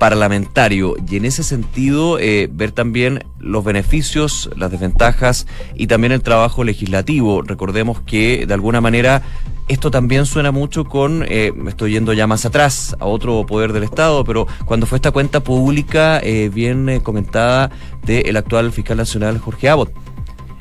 parlamentario 0.01 0.97
y 1.09 1.17
en 1.17 1.27
ese 1.27 1.43
sentido 1.45 2.19
eh, 2.19 2.49
ver 2.51 2.73
también 2.73 3.23
los 3.39 3.63
beneficios, 3.63 4.49
las 4.57 4.71
desventajas 4.71 5.47
y 5.75 5.89
también 5.89 6.13
el 6.13 6.23
trabajo 6.23 6.65
legislativo. 6.65 7.43
Recordemos 7.43 8.01
que 8.01 8.47
de 8.47 8.55
alguna 8.55 8.81
manera 8.81 9.23
esto 9.69 9.91
también 9.91 10.25
suena 10.25 10.53
mucho 10.53 10.87
con, 10.87 11.25
eh, 11.29 11.53
me 11.55 11.71
estoy 11.71 11.93
yendo 11.93 12.15
ya 12.15 12.27
más 12.27 12.47
atrás, 12.47 12.97
a 12.99 13.05
otro 13.05 13.45
poder 13.45 13.75
del 13.75 13.83
Estado, 13.83 14.25
pero 14.25 14.47
cuando 14.65 14.87
fue 14.87 14.97
esta 14.97 15.11
cuenta 15.11 15.41
pública 15.41 16.19
eh, 16.23 16.51
bien 16.53 17.01
comentada 17.01 17.71
del 18.03 18.37
actual 18.37 18.73
fiscal 18.73 18.97
nacional 18.97 19.39
Jorge 19.39 19.69
Abbott. 19.69 19.93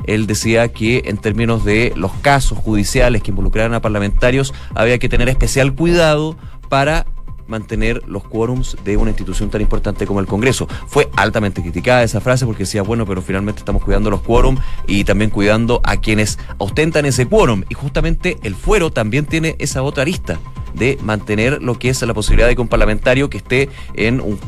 Él 0.05 0.27
decía 0.27 0.67
que 0.67 1.03
en 1.05 1.17
términos 1.17 1.63
de 1.63 1.93
los 1.95 2.11
casos 2.15 2.57
judiciales 2.57 3.23
que 3.23 3.31
involucraran 3.31 3.73
a 3.73 3.81
parlamentarios 3.81 4.53
había 4.75 4.97
que 4.97 5.07
tener 5.07 5.29
especial 5.29 5.73
cuidado 5.73 6.35
para 6.67 7.05
mantener 7.49 8.01
los 8.07 8.23
quórums 8.23 8.77
de 8.83 8.95
una 8.95 9.09
institución 9.09 9.49
tan 9.49 9.61
importante 9.61 10.07
como 10.07 10.19
el 10.19 10.27
Congreso. 10.27 10.67
Fue 10.87 11.09
altamente 11.15 11.61
criticada 11.61 12.03
esa 12.03 12.21
frase 12.21 12.45
porque 12.45 12.63
decía, 12.63 12.83
bueno, 12.83 13.05
pero 13.05 13.21
finalmente 13.21 13.59
estamos 13.59 13.83
cuidando 13.83 14.09
los 14.09 14.21
quórums 14.21 14.61
y 14.87 15.03
también 15.03 15.29
cuidando 15.29 15.81
a 15.83 15.97
quienes 15.97 16.39
ostentan 16.57 17.05
ese 17.05 17.25
quórum. 17.25 17.63
Y 17.69 17.73
justamente 17.73 18.37
el 18.43 18.55
fuero 18.55 18.91
también 18.91 19.25
tiene 19.25 19.55
esa 19.59 19.83
otra 19.83 20.03
arista 20.03 20.39
de 20.73 20.97
mantener 21.01 21.61
lo 21.61 21.77
que 21.77 21.89
es 21.89 22.01
la 22.01 22.13
posibilidad 22.13 22.47
de 22.47 22.55
que 22.55 22.61
un 22.61 22.67
parlamentario 22.67 23.29
que 23.29 23.37
esté 23.37 23.69
en 23.95 24.21
un 24.21 24.39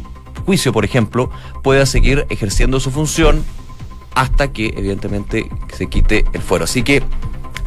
juicio, 0.46 0.72
por 0.72 0.86
ejemplo, 0.86 1.30
pueda 1.64 1.86
seguir 1.86 2.26
ejerciendo 2.30 2.80
su 2.80 2.92
función 2.92 3.44
hasta 4.16 4.52
que 4.52 4.74
evidentemente 4.76 5.50
se 5.74 5.88
quite 5.88 6.26
el 6.34 6.42
fuero. 6.42 6.66
Así 6.66 6.84
que 6.84 7.04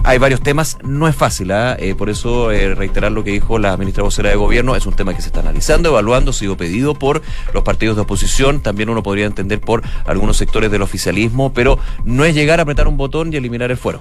hay 0.06 0.18
varios 0.18 0.42
temas, 0.42 0.76
no 0.84 1.08
es 1.08 1.16
fácil, 1.16 1.50
¿ah? 1.50 1.76
eh, 1.78 1.94
por 1.94 2.10
eso 2.10 2.52
eh, 2.52 2.74
reiterar 2.74 3.10
lo 3.10 3.24
que 3.24 3.30
dijo 3.30 3.58
la 3.58 3.74
ministra 3.78 4.02
vocera 4.02 4.28
de 4.28 4.36
gobierno, 4.36 4.76
es 4.76 4.84
un 4.84 4.94
tema 4.94 5.14
que 5.14 5.22
se 5.22 5.28
está 5.28 5.40
analizando, 5.40 5.88
evaluando, 5.88 6.30
ha 6.30 6.34
sido 6.34 6.58
pedido 6.58 6.94
por 6.94 7.22
los 7.54 7.62
partidos 7.62 7.96
de 7.96 8.02
oposición, 8.02 8.60
también 8.60 8.90
uno 8.90 9.02
podría 9.02 9.24
entender 9.24 9.62
por 9.62 9.82
algunos 10.04 10.36
sectores 10.36 10.70
del 10.70 10.82
oficialismo, 10.82 11.54
pero 11.54 11.78
no 12.04 12.26
es 12.26 12.34
llegar 12.34 12.58
a 12.58 12.64
apretar 12.64 12.86
un 12.86 12.98
botón 12.98 13.32
y 13.32 13.36
eliminar 13.36 13.70
el 13.70 13.78
fuero. 13.78 14.00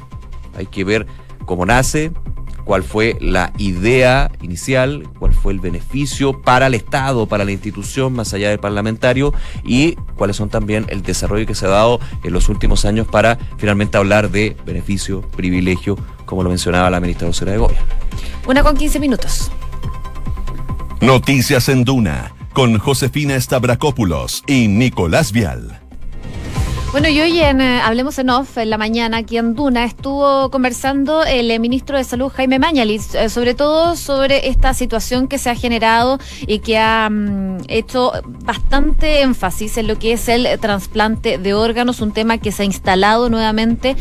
Hay 0.57 0.65
que 0.65 0.83
ver 0.83 1.07
cómo 1.45 1.65
nace, 1.65 2.11
cuál 2.65 2.83
fue 2.83 3.17
la 3.21 3.53
idea 3.57 4.29
inicial, 4.41 5.07
fue 5.43 5.51
el 5.51 5.59
beneficio 5.59 6.41
para 6.41 6.67
el 6.67 6.73
Estado, 6.73 7.27
para 7.27 7.43
la 7.43 7.51
institución, 7.51 8.13
más 8.13 8.33
allá 8.33 8.49
del 8.49 8.59
parlamentario, 8.59 9.33
y 9.65 9.95
cuáles 10.15 10.37
son 10.37 10.47
también 10.47 10.85
el 10.87 11.03
desarrollo 11.03 11.45
que 11.45 11.53
se 11.53 11.65
ha 11.65 11.69
dado 11.69 11.99
en 12.23 12.31
los 12.31 12.47
últimos 12.47 12.85
años 12.85 13.07
para 13.07 13.37
finalmente 13.57 13.97
hablar 13.97 14.31
de 14.31 14.55
beneficio, 14.65 15.21
privilegio, 15.21 15.97
como 16.25 16.43
lo 16.43 16.49
mencionaba 16.49 16.89
la 16.89 17.01
ministra 17.01 17.27
vocera 17.27 17.51
de 17.51 17.57
Gobierno. 17.57 17.85
Una 18.47 18.63
con 18.63 18.77
15 18.77 19.01
minutos. 19.01 19.51
Noticias 21.01 21.67
en 21.67 21.83
Duna, 21.83 22.33
con 22.53 22.77
Josefina 22.79 23.39
Stavrakopoulos 23.39 24.43
y 24.47 24.69
Nicolás 24.69 25.33
Vial. 25.33 25.82
Bueno, 26.93 27.09
y 27.09 27.19
hoy 27.19 27.39
en 27.39 27.59
eh, 27.59 27.81
Hablemos 27.81 28.19
en 28.19 28.29
Off, 28.29 28.55
en 28.59 28.69
la 28.69 28.77
mañana, 28.77 29.17
aquí 29.17 29.37
en 29.37 29.55
Duna, 29.55 29.83
estuvo 29.83 30.51
conversando 30.51 31.23
el 31.23 31.49
eh, 31.49 31.57
ministro 31.57 31.97
de 31.97 32.03
Salud, 32.03 32.31
Jaime 32.31 32.59
Mañalis, 32.59 33.15
eh, 33.15 33.29
sobre 33.29 33.55
todo 33.55 33.95
sobre 33.95 34.47
esta 34.49 34.75
situación 34.75 35.27
que 35.27 35.39
se 35.39 35.49
ha 35.49 35.55
generado 35.55 36.19
y 36.45 36.59
que 36.59 36.77
ha 36.77 37.09
mm, 37.09 37.61
hecho 37.67 38.11
bastante 38.45 39.21
énfasis 39.21 39.77
en 39.77 39.87
lo 39.87 39.97
que 39.97 40.13
es 40.13 40.29
el 40.29 40.47
trasplante 40.59 41.39
de 41.39 41.55
órganos, 41.55 41.99
un 41.99 42.11
tema 42.11 42.37
que 42.37 42.51
se 42.51 42.61
ha 42.61 42.65
instalado 42.65 43.27
nuevamente, 43.27 43.95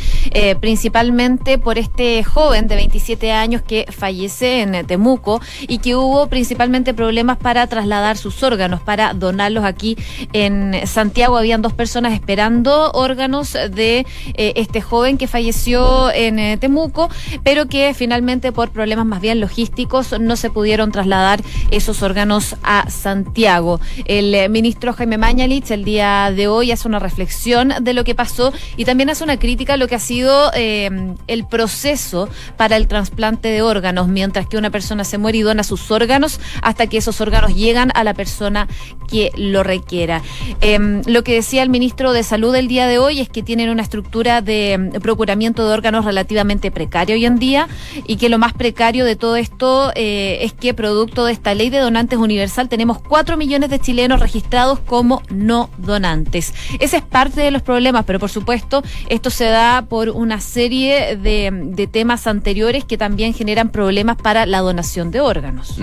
principalmente 0.60 1.56
por 1.56 1.78
este 1.78 2.22
joven 2.24 2.68
de 2.68 2.76
27 2.76 3.32
años 3.32 3.62
que 3.62 3.86
fallece 3.90 4.60
en 4.60 4.86
Temuco 4.86 5.40
y 5.62 5.78
que 5.78 5.96
hubo 5.96 6.26
principalmente 6.26 6.92
problemas 6.92 7.38
para 7.38 7.66
trasladar 7.68 8.18
sus 8.18 8.42
órganos, 8.42 8.82
para 8.82 9.14
donarlos 9.14 9.64
aquí 9.64 9.96
en 10.34 10.86
Santiago. 10.86 11.38
Habían 11.38 11.62
dos 11.62 11.72
personas 11.72 12.12
esperando 12.12 12.81
órganos 12.90 13.52
de 13.52 14.06
eh, 14.34 14.52
este 14.56 14.80
joven 14.80 15.18
que 15.18 15.26
falleció 15.26 16.10
en 16.10 16.38
eh, 16.38 16.56
Temuco, 16.56 17.08
pero 17.44 17.66
que 17.66 17.94
finalmente 17.94 18.52
por 18.52 18.70
problemas 18.70 19.06
más 19.06 19.20
bien 19.20 19.40
logísticos 19.40 20.18
no 20.20 20.36
se 20.36 20.50
pudieron 20.50 20.90
trasladar 20.90 21.40
esos 21.70 22.02
órganos 22.02 22.56
a 22.62 22.90
Santiago. 22.90 23.80
El 24.06 24.34
eh, 24.34 24.48
ministro 24.48 24.92
Jaime 24.92 25.18
Mañalich 25.18 25.70
el 25.70 25.84
día 25.84 26.32
de 26.34 26.48
hoy 26.48 26.72
hace 26.72 26.88
una 26.88 26.98
reflexión 26.98 27.72
de 27.80 27.92
lo 27.92 28.04
que 28.04 28.14
pasó 28.14 28.52
y 28.76 28.84
también 28.84 29.10
hace 29.10 29.24
una 29.24 29.38
crítica 29.38 29.74
a 29.74 29.76
lo 29.76 29.88
que 29.88 29.94
ha 29.94 30.00
sido 30.00 30.50
el 30.52 31.46
proceso 31.48 32.28
para 32.56 32.76
el 32.76 32.88
trasplante 32.88 33.48
de 33.48 33.62
órganos, 33.62 34.08
mientras 34.08 34.46
que 34.46 34.56
una 34.56 34.70
persona 34.70 35.04
se 35.04 35.18
muere 35.18 35.38
y 35.38 35.42
dona 35.42 35.62
sus 35.62 35.90
órganos 35.90 36.40
hasta 36.62 36.86
que 36.86 36.98
esos 36.98 37.20
órganos 37.20 37.54
llegan 37.54 37.90
a 37.94 38.04
la 38.04 38.14
persona 38.14 38.68
que 39.08 39.30
lo 39.36 39.62
requiera. 39.62 40.22
Em, 40.60 41.02
lo 41.06 41.22
que 41.22 41.34
decía 41.34 41.62
el 41.62 41.68
ministro 41.68 42.12
de 42.12 42.22
Salud 42.22 42.54
el 42.54 42.68
día 42.72 42.86
de 42.86 42.96
hoy 42.96 43.20
es 43.20 43.28
que 43.28 43.42
tienen 43.42 43.68
una 43.68 43.82
estructura 43.82 44.40
de 44.40 44.78
mm, 44.78 45.00
procuramiento 45.02 45.66
de 45.66 45.74
órganos 45.74 46.06
relativamente 46.06 46.70
precaria 46.70 47.14
hoy 47.14 47.26
en 47.26 47.38
día 47.38 47.68
y 48.06 48.16
que 48.16 48.30
lo 48.30 48.38
más 48.38 48.54
precario 48.54 49.04
de 49.04 49.14
todo 49.14 49.36
esto 49.36 49.92
eh, 49.94 50.38
es 50.40 50.54
que 50.54 50.72
producto 50.72 51.26
de 51.26 51.32
esta 51.32 51.54
ley 51.54 51.68
de 51.68 51.80
donantes 51.80 52.18
universal 52.18 52.70
tenemos 52.70 52.98
cuatro 52.98 53.36
millones 53.36 53.68
de 53.68 53.78
chilenos 53.78 54.20
registrados 54.20 54.80
como 54.80 55.20
no 55.28 55.68
donantes. 55.76 56.54
Ese 56.80 56.96
es 56.96 57.02
parte 57.02 57.42
de 57.42 57.50
los 57.50 57.60
problemas, 57.60 58.06
pero 58.06 58.18
por 58.18 58.30
supuesto 58.30 58.82
esto 59.10 59.28
se 59.28 59.44
da 59.44 59.82
por 59.82 60.08
una 60.08 60.40
serie 60.40 61.16
de, 61.16 61.50
de 61.52 61.86
temas 61.86 62.26
anteriores 62.26 62.86
que 62.86 62.96
también 62.96 63.34
generan 63.34 63.68
problemas 63.68 64.16
para 64.16 64.46
la 64.46 64.60
donación 64.60 65.10
de 65.10 65.20
órganos. 65.20 65.76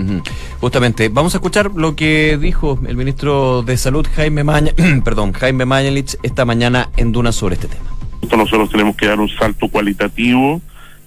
Justamente, 0.60 1.08
vamos 1.08 1.34
a 1.34 1.38
escuchar 1.38 1.70
lo 1.72 1.94
que 1.94 2.36
dijo 2.36 2.80
el 2.84 2.96
ministro 2.96 3.62
de 3.62 3.76
Salud 3.76 4.04
Jaime 4.16 4.42
Maña, 4.42 4.72
perdón, 5.04 5.32
Jaime 5.32 5.64
Mañalich 5.64 6.16
esta 6.24 6.44
mañana 6.44 6.79
en 6.96 7.12
Duna 7.12 7.32
sobre 7.32 7.56
este 7.56 7.68
tema. 7.68 7.90
Nosotros 8.22 8.70
tenemos 8.70 8.96
que 8.96 9.06
dar 9.06 9.18
un 9.18 9.28
salto 9.28 9.68
cualitativo 9.68 10.60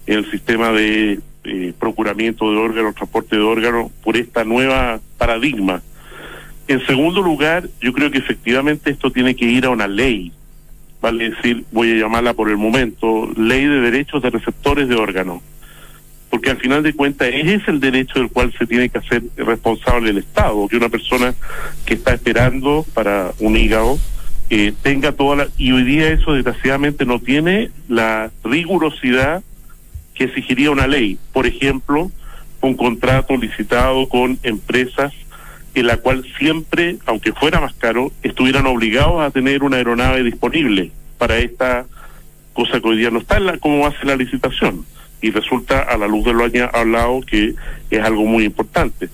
en 0.06 0.18
el 0.18 0.30
sistema 0.30 0.70
de 0.70 1.20
procuramiento 1.78 2.50
de 2.50 2.56
órganos, 2.56 2.94
transporte 2.94 3.36
de 3.36 3.42
órganos, 3.42 3.90
por 4.02 4.16
esta 4.16 4.44
nueva 4.44 5.00
paradigma. 5.18 5.82
En 6.66 6.84
segundo 6.86 7.20
lugar, 7.20 7.68
yo 7.80 7.92
creo 7.92 8.10
que 8.10 8.18
efectivamente 8.18 8.90
esto 8.90 9.10
tiene 9.10 9.36
que 9.36 9.44
ir 9.44 9.66
a 9.66 9.70
una 9.70 9.86
ley, 9.86 10.32
vale 11.02 11.30
decir, 11.30 11.64
voy 11.70 11.92
a 11.92 11.96
llamarla 11.96 12.32
por 12.32 12.48
el 12.48 12.56
momento, 12.56 13.30
ley 13.36 13.66
de 13.66 13.80
derechos 13.80 14.22
de 14.22 14.30
receptores 14.30 14.88
de 14.88 14.94
órganos, 14.94 15.42
porque 16.30 16.48
al 16.48 16.56
final 16.56 16.82
de 16.82 16.94
cuentas 16.94 17.28
ese 17.28 17.54
es 17.56 17.68
el 17.68 17.80
derecho 17.80 18.18
del 18.18 18.30
cual 18.30 18.54
se 18.58 18.66
tiene 18.66 18.88
que 18.88 18.98
hacer 18.98 19.22
responsable 19.36 20.10
el 20.10 20.18
Estado, 20.18 20.66
que 20.68 20.78
una 20.78 20.88
persona 20.88 21.34
que 21.84 21.94
está 21.94 22.14
esperando 22.14 22.86
para 22.94 23.32
un 23.40 23.56
hígado 23.56 23.98
tenga 24.82 25.12
toda 25.12 25.36
la... 25.36 25.48
Y 25.56 25.72
hoy 25.72 25.84
día 25.84 26.10
eso 26.10 26.34
desgraciadamente 26.34 27.04
no 27.04 27.18
tiene 27.18 27.70
la 27.88 28.30
rigurosidad 28.44 29.42
que 30.14 30.24
exigiría 30.24 30.70
una 30.70 30.86
ley. 30.86 31.18
Por 31.32 31.46
ejemplo, 31.46 32.10
un 32.60 32.74
contrato 32.74 33.36
licitado 33.36 34.08
con 34.08 34.38
empresas 34.42 35.12
en 35.74 35.86
la 35.86 35.96
cual 35.96 36.24
siempre, 36.38 36.96
aunque 37.04 37.32
fuera 37.32 37.60
más 37.60 37.74
caro, 37.74 38.12
estuvieran 38.22 38.66
obligados 38.66 39.20
a 39.20 39.30
tener 39.30 39.64
una 39.64 39.76
aeronave 39.76 40.22
disponible 40.22 40.92
para 41.18 41.38
esta 41.38 41.86
cosa 42.52 42.80
que 42.80 42.88
hoy 42.88 42.98
día 42.98 43.10
no 43.10 43.18
está 43.18 43.38
en 43.38 43.46
la, 43.46 43.58
como 43.58 43.86
hace 43.86 44.06
la 44.06 44.16
licitación. 44.16 44.86
Y 45.20 45.30
resulta, 45.30 45.80
a 45.80 45.96
la 45.96 46.06
luz 46.06 46.24
de 46.24 46.32
lo 46.32 46.44
hablado, 46.72 47.20
que 47.22 47.54
es 47.90 48.00
algo 48.00 48.24
muy 48.24 48.44
importante. 48.44 49.08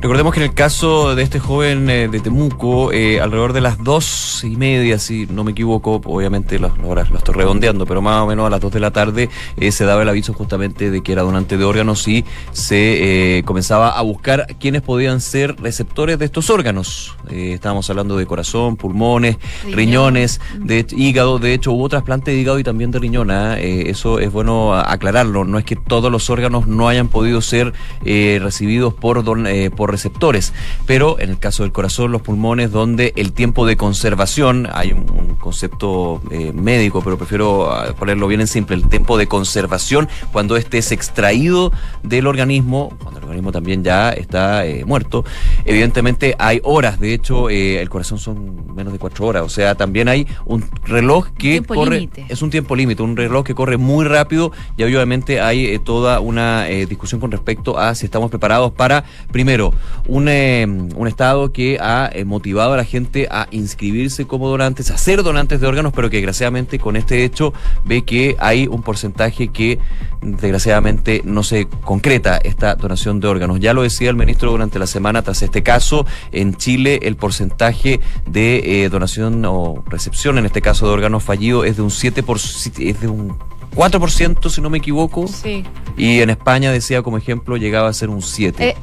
Recordemos 0.00 0.32
que 0.32 0.40
en 0.40 0.44
el 0.44 0.54
caso 0.54 1.14
de 1.14 1.22
este 1.22 1.38
joven 1.38 1.90
eh, 1.90 2.08
de 2.08 2.20
Temuco, 2.20 2.90
eh, 2.90 3.20
alrededor 3.20 3.52
de 3.52 3.60
las 3.60 3.84
dos 3.84 4.42
y 4.44 4.56
media, 4.56 4.98
si 4.98 5.26
no 5.26 5.44
me 5.44 5.50
equivoco, 5.50 6.00
obviamente 6.06 6.58
las 6.58 6.72
horas 6.82 7.10
lo 7.10 7.18
estoy 7.18 7.34
redondeando, 7.34 7.84
pero 7.84 8.00
más 8.00 8.22
o 8.22 8.26
menos 8.26 8.46
a 8.46 8.50
las 8.50 8.62
dos 8.62 8.72
de 8.72 8.80
la 8.80 8.92
tarde 8.92 9.28
eh, 9.58 9.70
se 9.72 9.84
daba 9.84 10.00
el 10.00 10.08
aviso 10.08 10.32
justamente 10.32 10.90
de 10.90 11.02
que 11.02 11.12
era 11.12 11.20
donante 11.20 11.58
de 11.58 11.64
órganos 11.64 12.08
y 12.08 12.24
se 12.52 13.42
comenzaba 13.44 13.90
a 13.90 14.00
buscar 14.00 14.46
quiénes 14.58 14.80
podían 14.80 15.20
ser 15.20 15.60
receptores 15.60 16.18
de 16.18 16.24
estos 16.24 16.48
órganos. 16.48 17.14
estábamos 17.28 17.90
hablando 17.90 18.16
de 18.16 18.24
corazón, 18.24 18.76
pulmones, 18.76 19.36
riñones, 19.70 20.40
de 20.54 20.86
hígado. 20.92 21.38
De 21.38 21.52
hecho, 21.52 21.72
hubo 21.72 21.90
trasplante 21.90 22.30
de 22.30 22.38
hígado 22.38 22.58
y 22.58 22.64
también 22.64 22.90
de 22.90 23.00
riñona. 23.00 23.58
eso 23.58 24.18
es 24.18 24.32
bueno 24.32 24.74
aclararlo. 24.74 25.44
No 25.44 25.58
es 25.58 25.66
que 25.66 25.76
todos 25.76 26.10
los 26.10 26.30
órganos 26.30 26.66
no 26.66 26.88
hayan 26.88 27.08
podido 27.08 27.42
ser 27.42 27.74
recibidos 28.02 28.94
por, 28.94 29.22
don, 29.22 29.46
por 29.76 29.89
receptores. 29.90 30.52
Pero 30.86 31.18
en 31.18 31.30
el 31.30 31.38
caso 31.38 31.62
del 31.62 31.72
corazón, 31.72 32.12
los 32.12 32.22
pulmones, 32.22 32.70
donde 32.70 33.12
el 33.16 33.32
tiempo 33.32 33.66
de 33.66 33.76
conservación, 33.76 34.68
hay 34.72 34.92
un, 34.92 35.30
concepto 35.40 36.20
eh, 36.30 36.52
médico, 36.52 37.00
pero 37.02 37.18
prefiero 37.18 37.72
ah, 37.72 37.94
ponerlo 37.98 38.28
bien 38.28 38.40
en 38.40 38.46
simple, 38.46 38.76
el 38.76 38.88
tiempo 38.88 39.18
de 39.18 39.26
conservación 39.26 40.08
cuando 40.32 40.56
este 40.56 40.78
es 40.78 40.92
extraído 40.92 41.72
del 42.02 42.26
organismo, 42.26 42.96
cuando 43.02 43.18
el 43.18 43.24
organismo 43.24 43.50
también 43.50 43.82
ya 43.82 44.10
está 44.12 44.66
eh, 44.66 44.84
muerto, 44.84 45.24
evidentemente 45.64 46.36
hay 46.38 46.60
horas, 46.62 47.00
de 47.00 47.14
hecho 47.14 47.50
eh, 47.50 47.80
el 47.80 47.88
corazón 47.88 48.18
son 48.18 48.74
menos 48.74 48.92
de 48.92 48.98
cuatro 48.98 49.26
horas, 49.26 49.42
o 49.42 49.48
sea, 49.48 49.74
también 49.74 50.08
hay 50.08 50.26
un 50.44 50.64
reloj 50.84 51.28
que 51.36 51.62
corre, 51.62 52.08
es 52.28 52.42
un 52.42 52.50
tiempo 52.50 52.76
límite, 52.76 53.02
un 53.02 53.16
reloj 53.16 53.44
que 53.44 53.54
corre 53.54 53.78
muy 53.78 54.04
rápido 54.04 54.52
y 54.76 54.84
obviamente 54.84 55.40
hay 55.40 55.78
toda 55.80 56.20
una 56.20 56.64
discusión 56.64 57.20
con 57.20 57.30
respecto 57.30 57.78
a 57.78 57.94
si 57.94 58.04
estamos 58.04 58.30
preparados 58.30 58.72
para, 58.72 59.04
primero, 59.32 59.72
un, 60.06 60.28
eh, 60.28 60.66
un 60.66 61.08
Estado 61.08 61.52
que 61.52 61.78
ha 61.80 62.10
eh, 62.12 62.24
motivado 62.24 62.72
a 62.72 62.76
la 62.76 62.84
gente 62.84 63.28
a 63.30 63.46
inscribirse 63.50 64.26
como 64.26 64.48
donantes, 64.48 64.90
a 64.90 64.98
ser 64.98 65.22
donantes 65.22 65.60
de 65.60 65.66
órganos, 65.66 65.92
pero 65.92 66.10
que 66.10 66.16
desgraciadamente 66.16 66.78
con 66.78 66.96
este 66.96 67.24
hecho 67.24 67.52
ve 67.84 68.02
que 68.02 68.36
hay 68.38 68.66
un 68.66 68.82
porcentaje 68.82 69.48
que 69.48 69.78
desgraciadamente 70.20 71.22
no 71.24 71.42
se 71.42 71.66
concreta 71.66 72.38
esta 72.38 72.74
donación 72.74 73.20
de 73.20 73.28
órganos. 73.28 73.60
Ya 73.60 73.72
lo 73.72 73.82
decía 73.82 74.10
el 74.10 74.16
ministro 74.16 74.50
durante 74.50 74.78
la 74.78 74.86
semana 74.86 75.22
tras 75.22 75.42
este 75.42 75.62
caso, 75.62 76.06
en 76.32 76.54
Chile 76.54 77.00
el 77.02 77.16
porcentaje 77.16 78.00
de 78.26 78.84
eh, 78.84 78.88
donación 78.88 79.44
o 79.44 79.82
recepción, 79.86 80.38
en 80.38 80.46
este 80.46 80.60
caso 80.60 80.86
de 80.86 80.92
órganos 80.92 81.22
fallidos, 81.22 81.66
es 81.66 81.76
de 81.76 81.82
un 81.82 81.90
7%, 81.90 82.74
es 82.78 83.00
de 83.00 83.08
un 83.08 83.36
4%, 83.74 84.50
si 84.50 84.60
no 84.60 84.70
me 84.70 84.78
equivoco. 84.78 85.28
Sí. 85.28 85.64
Y 85.96 86.20
en 86.20 86.30
España, 86.30 86.72
decía 86.72 87.02
como 87.02 87.16
ejemplo, 87.18 87.56
llegaba 87.56 87.88
a 87.88 87.92
ser 87.92 88.10
un 88.10 88.20
7%. 88.20 88.74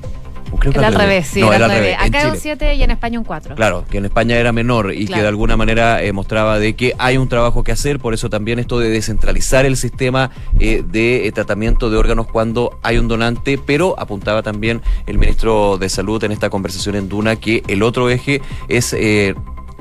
Creo 0.60 0.74
que 0.74 0.80
al, 0.80 0.94
revés, 0.94 1.28
sí, 1.28 1.42
al 1.42 1.70
revés. 1.70 1.98
Acá 2.00 2.22
es 2.22 2.26
un 2.26 2.38
7 2.38 2.76
y 2.76 2.84
en 2.84 2.92
España 2.92 3.20
un 3.20 3.26
4. 3.26 3.56
Claro, 3.56 3.86
que 3.90 3.98
en 3.98 4.06
España 4.06 4.38
era 4.38 4.52
menor 4.52 4.94
y 4.94 5.06
que 5.06 5.20
de 5.20 5.28
alguna 5.28 5.58
manera 5.58 6.02
eh, 6.02 6.12
mostraba 6.14 6.60
de 6.60 6.76
que 6.76 6.94
hay 6.98 7.18
un 7.18 7.28
trabajo 7.28 7.64
que 7.64 7.72
hacer, 7.72 8.00
por 8.00 8.14
eso 8.14 8.30
también 8.30 8.60
esto 8.60 8.80
de 8.80 8.90
descentralizar 8.90 9.66
el 9.66 9.78
sistema 9.78 10.32
eh, 10.60 10.84
de 10.86 11.28
eh, 11.28 11.32
tratamiento 11.32 11.90
de 11.90 11.98
órganos 11.98 12.28
cuando 12.28 12.80
hay 12.84 12.98
un 12.98 13.08
donante, 13.08 13.58
pero 13.58 14.00
apuntaba 14.00 14.44
también 14.44 14.82
el 15.06 15.18
ministro 15.18 15.78
de 15.78 15.90
Salud 15.90 16.24
en 16.24 16.32
esta 16.32 16.50
conversación 16.50 16.96
en 16.96 17.10
Duna 17.10 17.36
que 17.36 17.64
el 17.68 17.84
otro 17.84 18.10
eje 18.10 18.42
es 18.68 18.96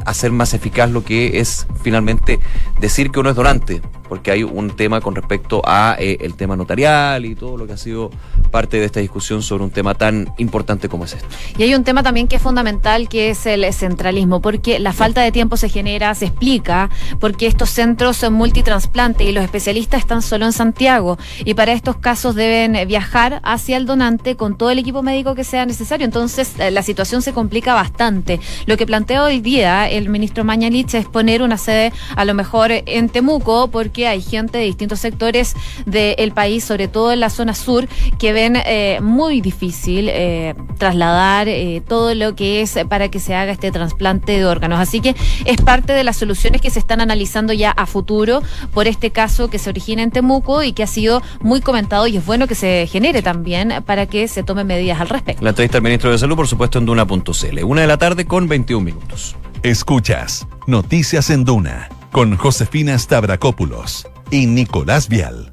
hacer 0.04 0.32
más 0.32 0.54
eficaz 0.54 0.90
lo 0.90 1.04
que 1.04 1.40
es 1.40 1.66
finalmente 1.82 2.38
decir 2.80 3.10
que 3.10 3.20
uno 3.20 3.30
es 3.30 3.36
donante, 3.36 3.82
porque 4.08 4.30
hay 4.30 4.42
un 4.42 4.70
tema 4.70 5.00
con 5.00 5.14
respecto 5.14 5.62
a 5.64 5.96
eh, 5.98 6.18
el 6.20 6.34
tema 6.34 6.56
notarial 6.56 7.24
y 7.24 7.34
todo 7.34 7.56
lo 7.56 7.66
que 7.66 7.74
ha 7.74 7.76
sido 7.76 8.10
parte 8.50 8.78
de 8.78 8.86
esta 8.86 9.00
discusión 9.00 9.42
sobre 9.42 9.64
un 9.64 9.70
tema 9.70 9.94
tan 9.94 10.32
importante 10.38 10.88
como 10.88 11.04
es 11.04 11.14
esto. 11.14 11.28
Y 11.58 11.62
hay 11.62 11.74
un 11.74 11.84
tema 11.84 12.02
también 12.02 12.28
que 12.28 12.36
es 12.36 12.42
fundamental, 12.42 13.08
que 13.08 13.30
es 13.30 13.46
el 13.46 13.72
centralismo, 13.72 14.40
porque 14.40 14.78
la 14.78 14.92
falta 14.92 15.22
de 15.22 15.32
tiempo 15.32 15.56
se 15.56 15.68
genera, 15.68 16.14
se 16.14 16.26
explica, 16.26 16.90
porque 17.20 17.46
estos 17.46 17.70
centros 17.70 18.16
son 18.16 18.34
multitransplantes 18.34 19.26
y 19.26 19.32
los 19.32 19.44
especialistas 19.44 20.00
están 20.00 20.22
solo 20.22 20.46
en 20.46 20.52
Santiago, 20.52 21.18
y 21.44 21.54
para 21.54 21.72
estos 21.72 21.96
casos 21.96 22.34
deben 22.34 22.86
viajar 22.86 23.40
hacia 23.42 23.76
el 23.76 23.86
donante 23.86 24.36
con 24.36 24.56
todo 24.56 24.70
el 24.70 24.78
equipo 24.78 25.02
médico 25.02 25.34
que 25.34 25.44
sea 25.44 25.66
necesario. 25.66 26.04
Entonces, 26.04 26.54
eh, 26.58 26.70
la 26.70 26.82
situación 26.82 27.22
se 27.22 27.32
complica 27.32 27.74
bastante. 27.74 28.40
Lo 28.66 28.76
que 28.76 28.86
plantea 28.86 29.22
hoy 29.24 29.40
día 29.40 29.88
el 29.88 30.08
ministro 30.08 30.44
Mañalich 30.44 30.94
es 30.94 31.06
poner 31.06 31.42
una 31.42 31.58
sede 31.58 31.92
a 32.14 32.24
lo 32.24 32.34
mejor 32.34 32.70
en 32.72 33.08
Temuco, 33.08 33.68
porque 33.68 33.95
porque 33.96 34.08
hay 34.08 34.20
gente 34.20 34.58
de 34.58 34.64
distintos 34.64 35.00
sectores 35.00 35.54
del 35.86 36.32
país, 36.32 36.62
sobre 36.64 36.86
todo 36.86 37.14
en 37.14 37.20
la 37.20 37.30
zona 37.30 37.54
sur, 37.54 37.88
que 38.18 38.34
ven 38.34 38.54
eh, 38.56 38.98
muy 39.00 39.40
difícil 39.40 40.10
eh, 40.10 40.54
trasladar 40.76 41.48
eh, 41.48 41.82
todo 41.88 42.14
lo 42.14 42.36
que 42.36 42.60
es 42.60 42.78
para 42.90 43.08
que 43.08 43.20
se 43.20 43.34
haga 43.34 43.52
este 43.52 43.70
trasplante 43.70 44.32
de 44.32 44.44
órganos. 44.44 44.80
Así 44.80 45.00
que 45.00 45.16
es 45.46 45.62
parte 45.62 45.94
de 45.94 46.04
las 46.04 46.18
soluciones 46.18 46.60
que 46.60 46.68
se 46.68 46.78
están 46.78 47.00
analizando 47.00 47.54
ya 47.54 47.70
a 47.70 47.86
futuro 47.86 48.42
por 48.74 48.86
este 48.86 49.12
caso 49.12 49.48
que 49.48 49.58
se 49.58 49.70
origina 49.70 50.02
en 50.02 50.10
Temuco 50.10 50.62
y 50.62 50.74
que 50.74 50.82
ha 50.82 50.86
sido 50.86 51.22
muy 51.40 51.62
comentado 51.62 52.06
y 52.06 52.18
es 52.18 52.26
bueno 52.26 52.46
que 52.46 52.54
se 52.54 52.86
genere 52.92 53.22
también 53.22 53.82
para 53.86 54.04
que 54.04 54.28
se 54.28 54.42
tomen 54.42 54.66
medidas 54.66 55.00
al 55.00 55.08
respecto. 55.08 55.42
La 55.42 55.50
entrevista 55.50 55.78
al 55.78 55.84
ministro 55.84 56.10
de 56.10 56.18
Salud, 56.18 56.36
por 56.36 56.48
supuesto, 56.48 56.78
en 56.78 56.84
Duna.cl. 56.84 57.64
Una 57.64 57.80
de 57.80 57.86
la 57.86 57.96
tarde 57.96 58.26
con 58.26 58.46
21 58.46 58.84
minutos. 58.84 59.36
Escuchas 59.62 60.46
Noticias 60.66 61.30
en 61.30 61.46
Duna 61.46 61.88
con 62.12 62.36
Josefina 62.36 62.98
Stavrakopoulos 62.98 64.06
y 64.30 64.46
Nicolás 64.46 65.08
Vial. 65.08 65.52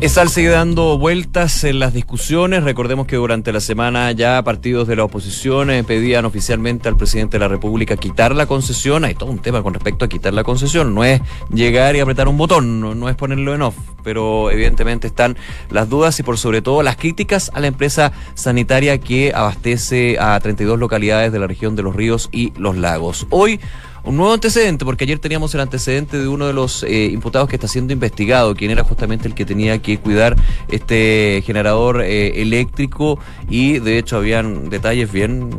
ESAL 0.00 0.30
sigue 0.30 0.48
dando 0.48 0.96
vueltas 0.96 1.62
en 1.64 1.78
las 1.78 1.92
discusiones. 1.92 2.64
Recordemos 2.64 3.06
que 3.06 3.16
durante 3.16 3.52
la 3.52 3.60
semana 3.60 4.12
ya 4.12 4.42
partidos 4.42 4.88
de 4.88 4.96
la 4.96 5.04
oposición 5.04 5.70
eh, 5.70 5.84
pedían 5.84 6.24
oficialmente 6.24 6.88
al 6.88 6.96
presidente 6.96 7.36
de 7.36 7.40
la 7.40 7.48
República 7.48 7.98
quitar 7.98 8.34
la 8.34 8.46
concesión. 8.46 9.04
Hay 9.04 9.14
todo 9.14 9.30
un 9.30 9.40
tema 9.40 9.62
con 9.62 9.74
respecto 9.74 10.06
a 10.06 10.08
quitar 10.08 10.32
la 10.32 10.42
concesión. 10.42 10.94
No 10.94 11.04
es 11.04 11.20
llegar 11.52 11.96
y 11.96 12.00
apretar 12.00 12.28
un 12.28 12.38
botón, 12.38 12.80
no, 12.80 12.94
no 12.94 13.10
es 13.10 13.16
ponerlo 13.16 13.54
en 13.54 13.60
off. 13.60 13.76
Pero 14.02 14.50
evidentemente 14.50 15.06
están 15.06 15.36
las 15.68 15.90
dudas 15.90 16.18
y 16.18 16.22
por 16.22 16.38
sobre 16.38 16.62
todo 16.62 16.82
las 16.82 16.96
críticas 16.96 17.50
a 17.52 17.60
la 17.60 17.66
empresa 17.66 18.12
sanitaria 18.32 18.96
que 18.96 19.34
abastece 19.34 20.16
a 20.18 20.40
32 20.40 20.78
localidades 20.78 21.30
de 21.30 21.40
la 21.40 21.46
región 21.46 21.76
de 21.76 21.82
los 21.82 21.94
ríos 21.94 22.30
y 22.32 22.54
los 22.56 22.74
lagos. 22.74 23.26
Hoy 23.28 23.60
un 24.04 24.16
nuevo 24.16 24.32
antecedente, 24.32 24.84
porque 24.84 25.04
ayer 25.04 25.18
teníamos 25.18 25.54
el 25.54 25.60
antecedente 25.60 26.18
de 26.18 26.28
uno 26.28 26.46
de 26.46 26.52
los 26.52 26.82
eh, 26.82 27.06
imputados 27.06 27.48
que 27.48 27.56
está 27.56 27.68
siendo 27.68 27.92
investigado, 27.92 28.54
quien 28.54 28.70
era 28.70 28.84
justamente 28.84 29.28
el 29.28 29.34
que 29.34 29.44
tenía 29.44 29.80
que 29.80 29.98
cuidar 29.98 30.36
este 30.68 31.42
generador 31.44 32.02
eh, 32.02 32.40
eléctrico 32.42 33.18
y 33.48 33.78
de 33.78 33.98
hecho 33.98 34.16
habían 34.16 34.70
detalles 34.70 35.10
bien... 35.10 35.50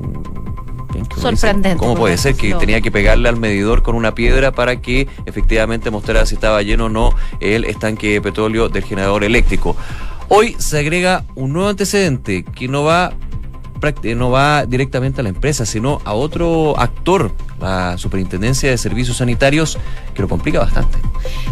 Sorprendente, 1.18 1.78
¿Cómo 1.78 1.96
puede 1.96 2.18
ser 2.18 2.36
que 2.36 2.54
tenía 2.56 2.82
que 2.82 2.92
pegarle 2.92 3.30
al 3.30 3.38
medidor 3.38 3.82
con 3.82 3.96
una 3.96 4.14
piedra 4.14 4.52
para 4.52 4.82
que 4.82 5.08
efectivamente 5.26 5.90
mostrara 5.90 6.26
si 6.26 6.36
estaba 6.36 6.62
lleno 6.62 6.86
o 6.86 6.90
no 6.90 7.16
el 7.40 7.66
estanque 7.66 8.14
de 8.14 8.22
petróleo 8.22 8.70
del 8.70 8.84
generador 8.84 9.24
eléctrico? 9.24 9.76
Hoy 10.30 10.56
se 10.58 10.80
agrega 10.80 11.26
un 11.36 11.54
nuevo 11.54 11.70
antecedente 11.70 12.44
que 12.44 12.68
no 12.68 12.84
va 12.84 13.14
no 14.16 14.30
va 14.30 14.66
directamente 14.66 15.22
a 15.22 15.24
la 15.24 15.30
empresa, 15.30 15.66
sino 15.66 16.02
a 16.06 16.14
otro 16.14 16.80
actor, 16.80 17.32
la 17.62 17.98
Superintendencia 17.98 18.70
de 18.70 18.78
Servicios 18.78 19.18
Sanitarios, 19.18 19.78
que 20.14 20.22
lo 20.22 20.28
complica 20.28 20.60
bastante. 20.60 20.98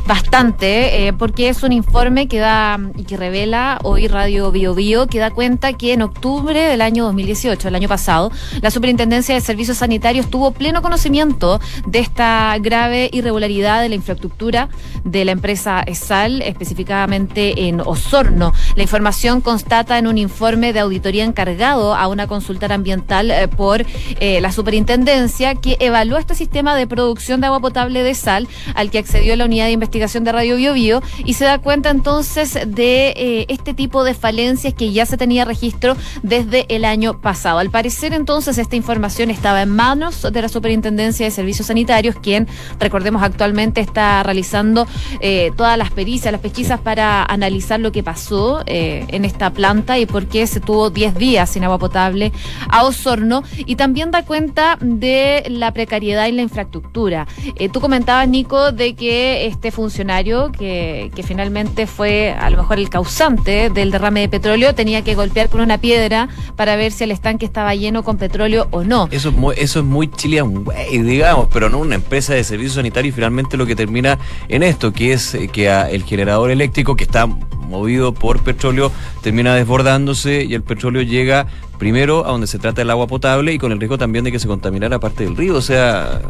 Bastante, 0.08 1.08
eh, 1.08 1.14
porque 1.14 1.50
es 1.50 1.62
un 1.62 1.72
informe 1.72 2.28
que 2.28 2.40
da 2.40 2.80
y 2.98 3.04
que 3.04 3.16
revela 3.16 3.80
hoy 3.84 4.08
Radio 4.08 4.52
Bio 4.52 4.74
Bio, 4.74 5.06
que 5.06 5.20
da 5.20 5.30
cuenta 5.30 5.74
que 5.74 5.94
en 5.94 6.02
octubre 6.02 6.60
del 6.60 6.82
año 6.82 7.04
2018, 7.06 7.68
el 7.68 7.76
año 7.76 7.88
pasado, 7.88 8.32
la 8.62 8.72
Superintendencia 8.72 9.36
de 9.36 9.42
Servicios 9.42 9.78
Sanitarios 9.78 10.28
tuvo 10.30 10.52
pleno 10.52 10.82
conocimiento 10.82 11.62
de 11.86 12.00
esta 12.00 12.58
grave 12.60 13.10
irregularidad 13.14 13.82
de 13.82 13.90
la 13.90 13.96
infraestructura 13.96 14.70
de 15.04 15.26
la 15.26 15.32
empresa 15.32 15.84
ESAL, 15.86 16.42
específicamente 16.42 17.68
en 17.68 17.80
Osorno. 17.82 18.54
La 18.76 18.84
información 18.84 19.42
constata 19.42 20.00
en 20.00 20.08
un 20.08 20.18
informe 20.18 20.74
de 20.74 20.80
auditoría 20.80 21.24
encargado 21.24 21.94
a 21.94 22.08
una 22.08 22.26
consultora 22.26 22.76
ambiental 22.76 23.30
eh, 23.30 23.48
por 23.48 23.86
eh, 24.20 24.42
la 24.42 24.52
superintendencia 24.52 25.56
que 25.56 25.78
evaluó 25.80 26.18
este 26.18 26.34
sistema 26.34 26.76
de 26.76 26.88
producción 26.88 27.42
de 27.42 27.48
agua 27.48 27.60
potable 27.60 28.02
de 28.02 28.16
sal 28.16 28.48
al 28.76 28.92
que 28.92 29.00
accedió 29.00 29.36
la 29.36 29.46
unidad 29.46 29.66
de 29.66 29.72
investigación 29.72 30.24
de 30.24 30.32
Radio 30.32 30.56
Bio 30.56 30.74
Bio 30.74 31.02
y 31.26 31.34
se 31.34 31.46
da 31.46 31.60
cuenta 31.60 31.90
entonces 31.90 32.54
de 32.68 33.14
eh, 33.16 33.46
este 33.50 33.74
tipo 33.74 34.04
de 34.04 34.14
falencias 34.14 34.74
que 34.74 34.92
ya 34.92 35.06
se 35.06 35.18
tenía 35.18 35.46
registro 35.46 35.96
desde 36.24 36.66
el 36.74 36.86
año 36.86 37.22
pasado. 37.22 37.60
Al 37.60 37.70
parecer 37.70 38.14
entonces 38.14 38.58
esta 38.58 38.76
información 38.76 39.30
estaba 39.30 39.62
en 39.62 39.70
manos 39.70 40.28
de 40.32 40.42
la 40.42 40.50
Superintendencia 40.50 41.26
de 41.26 41.32
Servicios 41.32 41.68
Sanitarios, 41.68 42.16
quien 42.16 42.48
recordemos 42.80 43.24
actualmente 43.24 43.82
está 43.82 44.24
realizando 44.24 44.88
eh, 45.22 45.52
todas 45.56 45.78
las 45.78 45.92
pericias, 45.92 46.32
las 46.32 46.42
pesquisas 46.42 46.80
para 46.80 47.24
analizar 47.24 47.80
lo 47.80 47.92
que 47.92 48.04
pasó 48.04 48.64
eh, 48.66 49.06
en 49.10 49.26
esta 49.26 49.52
planta 49.52 49.98
y 50.00 50.06
por 50.06 50.28
qué 50.28 50.48
se 50.48 50.60
tuvo 50.60 50.90
10 50.90 51.16
días 51.16 51.50
sin 51.50 51.64
agua 51.64 51.78
potable 51.78 52.32
a 52.70 52.84
Osorno 52.84 53.44
y 53.58 53.76
también 53.76 54.12
da 54.12 54.24
cuenta 54.24 54.78
de 54.82 55.44
la 55.50 55.74
precariedad 55.74 56.28
en 56.28 56.38
la 56.38 56.42
infraestructura. 56.42 57.28
Tú 57.72 57.80
comentabas, 57.80 58.28
Nico, 58.28 58.39
de 58.40 58.96
que 58.96 59.48
este 59.48 59.70
funcionario, 59.70 60.52
que, 60.52 61.12
que 61.14 61.24
finalmente 61.24 61.88
fue 61.88 62.32
a 62.32 62.50
lo 62.50 62.58
mejor 62.58 62.80
el 62.80 62.90
causante 62.90 63.70
del 63.70 63.92
derrame 63.92 64.22
de 64.22 64.30
petróleo, 64.30 64.74
tenía 64.74 65.04
que 65.04 65.14
golpear 65.14 65.50
con 65.50 65.62
una 65.62 65.78
piedra 65.78 66.30
para 66.56 66.76
ver 66.76 66.92
si 66.92 67.04
el 67.04 67.12
estanque 67.12 67.46
estaba 67.46 67.76
lleno 67.76 68.04
con 68.04 68.18
petróleo 68.18 68.68
o 68.72 68.84
no. 68.84 69.10
Eso 69.12 69.30
es 69.30 69.36
muy, 69.36 69.56
eso 69.58 69.80
es 69.80 69.86
muy 69.86 70.10
Chilean 70.10 70.66
way, 70.66 71.00
digamos, 71.00 71.48
pero 71.52 71.70
no 71.70 71.80
una 71.80 71.96
empresa 71.96 72.34
de 72.34 72.44
servicios 72.44 72.76
sanitarios 72.76 73.14
y 73.14 73.16
finalmente 73.16 73.58
lo 73.58 73.66
que 73.66 73.76
termina 73.76 74.18
en 74.48 74.64
esto, 74.64 74.94
que 74.94 75.14
es 75.14 75.36
eh, 75.36 75.50
que 75.50 75.70
el 75.70 76.04
generador 76.04 76.52
eléctrico 76.52 76.96
que 76.96 77.04
está 77.04 77.28
movido 77.28 78.14
por 78.14 78.42
petróleo 78.42 78.92
termina 79.22 79.54
desbordándose 79.54 80.44
y 80.44 80.54
el 80.56 80.64
petróleo 80.64 81.02
llega 81.02 81.46
primero 81.78 82.26
a 82.26 82.32
donde 82.32 82.48
se 82.48 82.58
trata 82.58 82.82
el 82.82 82.90
agua 82.90 83.08
potable 83.08 83.54
y 83.54 83.60
con 83.60 83.72
el 83.72 83.80
riesgo 83.80 83.98
también 83.98 84.24
de 84.24 84.32
que 84.32 84.40
se 84.40 84.48
contaminara 84.48 85.00
parte 85.00 85.24
del 85.24 85.38
río, 85.38 85.56
o 85.56 85.62
sea, 85.62 86.22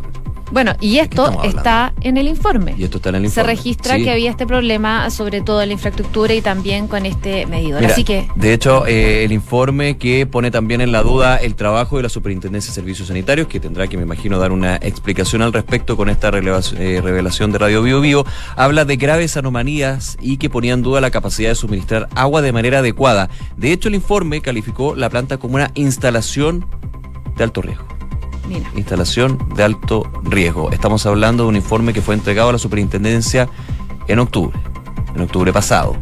Bueno, 0.52 0.74
y 0.80 0.98
esto 0.98 1.44
está 1.44 1.94
en 2.02 2.18
el 2.18 2.28
informe. 2.28 2.74
y 2.78 2.84
esto 2.84 2.98
está 2.98 3.10
en 3.10 3.16
el 3.16 3.22
Se 3.24 3.28
informe. 3.42 3.48
registra 3.56 3.96
Sí. 3.96 4.04
que 4.04 4.12
había 4.12 4.30
este 4.32 4.48
problema, 4.48 5.10
sobre 5.10 5.42
todo 5.42 5.62
en 5.62 5.70
la 5.70 5.74
infraestructura 5.74 6.34
y 6.34 6.42
también 6.42 6.88
con 6.88 7.06
este 7.06 7.46
medidor. 7.46 7.82
Mira, 7.82 7.94
Así 7.94 8.04
que 8.04 8.28
De 8.36 8.54
hecho, 8.54 8.86
eh, 8.88 9.24
el 9.24 9.32
informe 9.32 9.98
que 9.98 10.26
pone 10.26 10.52
también 10.52 10.82
en 10.82 10.92
la 10.92 11.02
duda 11.04 11.38
el 11.38 11.56
trabajo 11.56 11.98
de 11.98 12.04
la 12.04 12.10
Superintendencia 12.10 12.70
de 12.72 12.76
Servicios 12.76 13.08
Sanitarios, 13.10 13.48
que 13.48 13.60
tendrá 13.60 13.88
que, 13.88 13.98
me 13.98 14.04
imagino, 14.04 14.40
dar 14.40 14.52
una 14.52 14.76
explicación 14.78 15.42
al 15.42 15.54
respecto 15.54 15.96
con 15.98 16.10
esta 16.10 16.30
eh, 16.30 17.02
revelación 17.04 17.52
de 17.52 17.58
Radio 17.58 17.82
Bio 17.84 18.02
Bio, 18.02 18.26
habla 18.56 18.86
de 18.86 18.96
graves 18.98 19.38
anomalías 19.38 20.18
y 20.22 20.38
que 20.38 20.50
ponía 20.50 20.74
en 20.74 20.82
duda 20.82 21.02
la 21.02 21.12
capacidad 21.12 21.50
de 21.50 21.56
suministrar 21.56 22.08
agua 22.16 22.42
de 22.42 22.52
manera 22.52 22.80
adecuada. 22.80 23.30
De 23.58 23.72
hecho, 23.72 23.88
el 23.90 23.96
informe 23.96 24.42
calificó 24.42 24.96
la 24.96 25.10
planta 25.10 25.38
como 25.38 25.56
una 25.56 25.72
instalación 25.76 26.66
de 27.38 27.44
alto 27.44 27.62
riesgo 27.62 27.86
instalación 28.76 29.38
de 29.56 29.64
alto 29.64 30.10
riesgo. 30.24 30.72
Estamos 30.72 31.06
hablando 31.06 31.44
de 31.44 31.50
un 31.50 31.56
informe 31.56 31.94
que 31.94 32.02
fue 32.02 32.16
entregado 32.16 32.50
a 32.50 32.54
la 32.54 32.60
superintendencia 32.60 33.50
en 34.08 34.20
octubre, 34.20 34.58
en 35.16 35.22
octubre 35.22 35.54
pasado. 35.54 35.96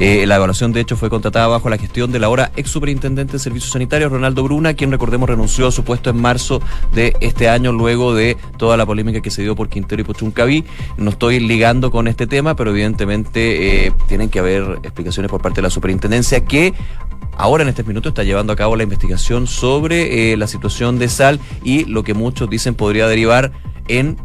Eh, 0.00 0.26
la 0.26 0.36
evaluación, 0.36 0.72
de 0.72 0.80
hecho, 0.80 0.96
fue 0.96 1.10
contratada 1.10 1.48
bajo 1.48 1.68
la 1.68 1.76
gestión 1.76 2.12
del 2.12 2.22
ahora 2.22 2.52
ex 2.56 2.70
superintendente 2.70 3.32
de 3.32 3.38
Servicios 3.40 3.72
Sanitarios, 3.72 4.12
Ronaldo 4.12 4.44
Bruna, 4.44 4.74
quien, 4.74 4.92
recordemos, 4.92 5.28
renunció 5.28 5.66
a 5.66 5.72
su 5.72 5.82
puesto 5.82 6.10
en 6.10 6.20
marzo 6.20 6.62
de 6.94 7.16
este 7.20 7.48
año, 7.48 7.72
luego 7.72 8.14
de 8.14 8.36
toda 8.58 8.76
la 8.76 8.86
polémica 8.86 9.20
que 9.20 9.32
se 9.32 9.42
dio 9.42 9.56
por 9.56 9.68
Quintero 9.68 10.02
y 10.02 10.04
Pochuncaví. 10.04 10.64
No 10.98 11.10
estoy 11.10 11.40
ligando 11.40 11.90
con 11.90 12.06
este 12.06 12.28
tema, 12.28 12.54
pero 12.54 12.70
evidentemente 12.70 13.86
eh, 13.86 13.92
tienen 14.06 14.28
que 14.28 14.38
haber 14.38 14.78
explicaciones 14.84 15.30
por 15.30 15.42
parte 15.42 15.56
de 15.56 15.62
la 15.62 15.70
superintendencia 15.70 16.44
que 16.44 16.74
ahora 17.38 17.62
en 17.62 17.70
este 17.70 17.84
minuto 17.84 18.10
está 18.10 18.24
llevando 18.24 18.52
a 18.52 18.56
cabo 18.56 18.76
la 18.76 18.82
investigación 18.82 19.46
sobre 19.46 20.32
eh, 20.32 20.36
la 20.36 20.46
situación 20.46 20.98
de 20.98 21.08
sal 21.08 21.40
y 21.64 21.84
lo 21.84 22.02
que 22.02 22.12
muchos 22.12 22.50
dicen 22.50 22.74
podría 22.74 23.06
derivar 23.06 23.52
en 23.86 24.18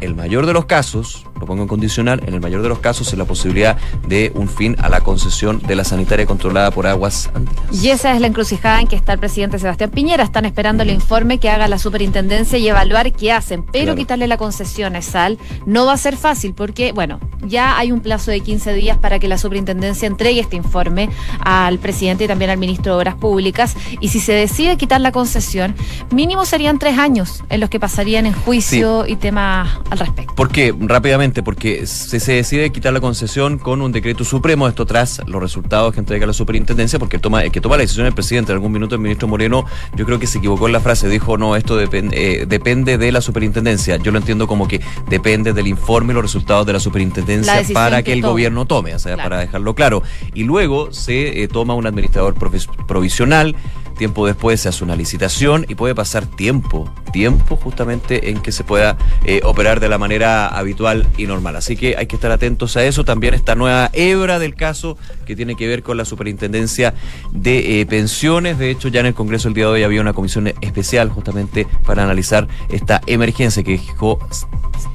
el 0.00 0.14
mayor 0.14 0.46
de 0.46 0.52
los 0.52 0.66
casos, 0.66 1.26
lo 1.42 1.46
pongo 1.46 1.62
en 1.62 1.68
condicional, 1.68 2.22
en 2.24 2.34
el 2.34 2.40
mayor 2.40 2.62
de 2.62 2.68
los 2.68 2.78
casos 2.78 3.12
en 3.12 3.18
la 3.18 3.24
posibilidad 3.24 3.76
de 4.06 4.30
un 4.36 4.48
fin 4.48 4.76
a 4.78 4.88
la 4.88 5.00
concesión 5.00 5.60
de 5.66 5.74
la 5.74 5.82
sanitaria 5.82 6.24
controlada 6.24 6.70
por 6.70 6.86
aguas 6.86 7.30
andinas. 7.34 7.82
Y 7.82 7.90
esa 7.90 8.14
es 8.14 8.20
la 8.20 8.28
encrucijada 8.28 8.80
en 8.80 8.86
que 8.86 8.94
está 8.94 9.12
el 9.14 9.18
presidente 9.18 9.58
Sebastián 9.58 9.90
Piñera. 9.90 10.22
Están 10.22 10.44
esperando 10.44 10.84
el 10.84 10.90
informe 10.90 11.38
que 11.38 11.50
haga 11.50 11.66
la 11.66 11.78
superintendencia 11.78 12.58
y 12.58 12.68
evaluar 12.68 13.12
qué 13.12 13.32
hacen. 13.32 13.64
Pero 13.64 13.86
Claro. 13.86 13.96
quitarle 13.96 14.28
la 14.28 14.36
concesión 14.36 14.94
a 14.94 15.02
Sal 15.02 15.36
no 15.66 15.84
va 15.84 15.94
a 15.94 15.96
ser 15.96 16.16
fácil 16.16 16.54
porque, 16.54 16.92
bueno, 16.92 17.18
ya 17.44 17.76
hay 17.76 17.90
un 17.90 17.98
plazo 18.00 18.30
de 18.30 18.40
15 18.40 18.72
días 18.74 18.98
para 18.98 19.18
que 19.18 19.26
la 19.26 19.36
superintendencia 19.36 20.06
entregue 20.06 20.38
este 20.38 20.54
informe 20.54 21.10
al 21.40 21.80
presidente 21.80 22.24
y 22.24 22.28
también 22.28 22.52
al 22.52 22.58
ministro 22.58 22.92
de 22.92 22.98
Obras 22.98 23.16
Públicas. 23.16 23.74
Y 23.98 24.08
si 24.10 24.20
se 24.20 24.32
decide 24.32 24.76
quitar 24.76 25.00
la 25.00 25.10
concesión, 25.10 25.74
mínimo 26.12 26.44
serían 26.44 26.78
tres 26.78 26.98
años 26.98 27.42
en 27.48 27.58
los 27.58 27.68
que 27.68 27.80
pasarían 27.80 28.26
en 28.26 28.32
juicio 28.32 29.06
y 29.08 29.16
temas 29.16 29.68
al 29.90 29.98
respecto. 29.98 30.34
¿Por 30.36 30.50
qué? 30.50 30.72
Rápidamente, 30.78 31.31
porque 31.40 31.86
se, 31.86 32.18
se 32.18 32.32
decide 32.32 32.70
quitar 32.70 32.92
la 32.92 33.00
concesión 33.00 33.58
con 33.58 33.80
un 33.80 33.92
decreto 33.92 34.24
supremo, 34.24 34.66
esto 34.66 34.86
tras 34.86 35.22
los 35.28 35.40
resultados 35.40 35.94
que 35.94 36.00
entrega 36.00 36.26
la 36.26 36.32
superintendencia, 36.32 36.98
porque 36.98 37.20
toma, 37.20 37.44
que 37.44 37.60
toma 37.60 37.76
la 37.76 37.82
decisión 37.82 38.06
el 38.06 38.12
presidente. 38.12 38.50
En 38.50 38.56
algún 38.56 38.72
minuto 38.72 38.96
el 38.96 39.00
ministro 39.00 39.28
Moreno, 39.28 39.64
yo 39.94 40.04
creo 40.04 40.18
que 40.18 40.26
se 40.26 40.38
equivocó 40.38 40.66
en 40.66 40.72
la 40.72 40.80
frase, 40.80 41.08
dijo, 41.08 41.38
no, 41.38 41.54
esto 41.54 41.76
depende, 41.76 42.42
eh, 42.42 42.46
depende 42.46 42.98
de 42.98 43.12
la 43.12 43.20
superintendencia. 43.20 43.96
Yo 43.98 44.10
lo 44.10 44.18
entiendo 44.18 44.48
como 44.48 44.66
que 44.66 44.80
depende 45.08 45.52
del 45.52 45.68
informe 45.68 46.12
y 46.12 46.14
los 46.14 46.24
resultados 46.24 46.66
de 46.66 46.72
la 46.72 46.80
superintendencia 46.80 47.62
para 47.72 47.98
que 47.98 48.04
que, 48.06 48.12
el 48.14 48.20
tome. 48.22 48.30
gobierno 48.32 48.64
tome, 48.66 48.94
o 48.94 48.98
sea, 48.98 49.14
Claro. 49.14 49.28
para 49.30 49.40
dejarlo 49.42 49.74
claro. 49.74 50.02
Y 50.34 50.42
luego 50.42 50.92
se 50.92 51.42
eh, 51.44 51.46
toma 51.48 51.74
un 51.74 51.86
administrador 51.86 52.34
provis- 52.34 52.66
provisional 52.86 53.54
tiempo 54.02 54.26
después 54.26 54.60
se 54.60 54.68
hace 54.68 54.82
una 54.82 54.96
licitación 54.96 55.64
y 55.68 55.76
puede 55.76 55.94
pasar 55.94 56.26
tiempo, 56.26 56.92
tiempo 57.12 57.54
justamente 57.54 58.30
en 58.30 58.42
que 58.42 58.50
se 58.50 58.64
pueda 58.64 58.96
eh, 59.24 59.42
operar 59.44 59.78
de 59.78 59.88
la 59.88 59.96
manera 59.96 60.48
habitual 60.48 61.06
y 61.16 61.26
normal. 61.26 61.54
Así 61.54 61.76
que 61.76 61.96
hay 61.96 62.06
que 62.06 62.16
estar 62.16 62.32
atentos 62.32 62.76
a 62.76 62.82
eso. 62.84 63.04
También 63.04 63.32
esta 63.32 63.54
nueva 63.54 63.90
hebra 63.92 64.40
del 64.40 64.56
caso 64.56 64.98
que 65.24 65.36
tiene 65.36 65.54
que 65.54 65.68
ver 65.68 65.84
con 65.84 65.96
la 65.98 66.04
superintendencia 66.04 66.94
de 67.30 67.80
eh, 67.80 67.86
pensiones. 67.86 68.58
De 68.58 68.70
hecho, 68.70 68.88
ya 68.88 68.98
en 68.98 69.06
el 69.06 69.14
Congreso 69.14 69.46
el 69.46 69.54
día 69.54 69.66
de 69.66 69.70
hoy 69.70 69.82
había 69.84 70.00
una 70.00 70.14
comisión 70.14 70.52
especial 70.60 71.08
justamente 71.08 71.68
para 71.86 72.02
analizar 72.02 72.48
esta 72.70 73.02
emergencia 73.06 73.62
que 73.62 73.78
dejó 73.78 74.18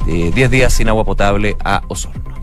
10 0.06 0.36
eh, 0.36 0.50
días 0.50 0.74
sin 0.74 0.90
agua 0.90 1.06
potable 1.06 1.56
a 1.64 1.82
Osorno. 1.88 2.37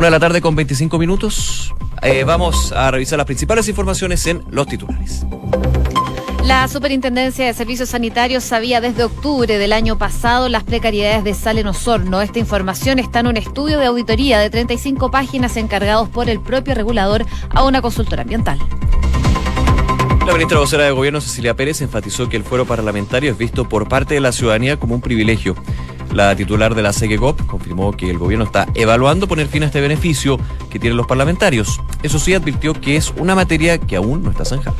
Una 0.00 0.06
de 0.06 0.12
la 0.12 0.20
tarde 0.20 0.40
con 0.40 0.56
25 0.56 0.98
minutos. 0.98 1.74
Eh, 2.00 2.24
vamos 2.24 2.72
a 2.72 2.90
revisar 2.90 3.18
las 3.18 3.26
principales 3.26 3.68
informaciones 3.68 4.26
en 4.26 4.42
los 4.48 4.66
titulares. 4.66 5.26
La 6.42 6.66
Superintendencia 6.68 7.44
de 7.44 7.52
Servicios 7.52 7.90
Sanitarios 7.90 8.42
sabía 8.42 8.80
desde 8.80 9.04
octubre 9.04 9.58
del 9.58 9.74
año 9.74 9.98
pasado 9.98 10.48
las 10.48 10.64
precariedades 10.64 11.22
de 11.22 11.34
sal 11.34 11.58
en 11.58 11.66
Osorno. 11.66 12.22
Esta 12.22 12.38
información 12.38 12.98
está 12.98 13.20
en 13.20 13.26
un 13.26 13.36
estudio 13.36 13.78
de 13.78 13.84
auditoría 13.84 14.38
de 14.38 14.48
35 14.48 15.10
páginas 15.10 15.58
encargados 15.58 16.08
por 16.08 16.30
el 16.30 16.40
propio 16.40 16.74
regulador 16.74 17.26
a 17.50 17.62
una 17.64 17.82
consultora 17.82 18.22
ambiental. 18.22 18.58
La 20.26 20.32
ministra 20.32 20.60
vocera 20.60 20.84
de 20.84 20.92
Gobierno, 20.92 21.20
Cecilia 21.20 21.54
Pérez, 21.54 21.82
enfatizó 21.82 22.30
que 22.30 22.38
el 22.38 22.44
fuero 22.44 22.64
parlamentario 22.64 23.32
es 23.32 23.36
visto 23.36 23.68
por 23.68 23.86
parte 23.86 24.14
de 24.14 24.20
la 24.20 24.32
ciudadanía 24.32 24.78
como 24.78 24.94
un 24.94 25.02
privilegio. 25.02 25.56
La 26.12 26.34
titular 26.34 26.74
de 26.74 26.82
la 26.82 26.92
CGGOP 26.92 27.46
confirmó 27.46 27.92
que 27.92 28.10
el 28.10 28.18
gobierno 28.18 28.44
está 28.44 28.66
evaluando 28.74 29.28
poner 29.28 29.46
fin 29.46 29.62
a 29.62 29.66
este 29.66 29.80
beneficio 29.80 30.38
que 30.68 30.78
tienen 30.78 30.96
los 30.96 31.06
parlamentarios. 31.06 31.80
Eso 32.02 32.18
sí, 32.18 32.34
advirtió 32.34 32.74
que 32.74 32.96
es 32.96 33.12
una 33.16 33.34
materia 33.34 33.78
que 33.78 33.96
aún 33.96 34.22
no 34.22 34.30
está 34.30 34.44
zanjada. 34.44 34.76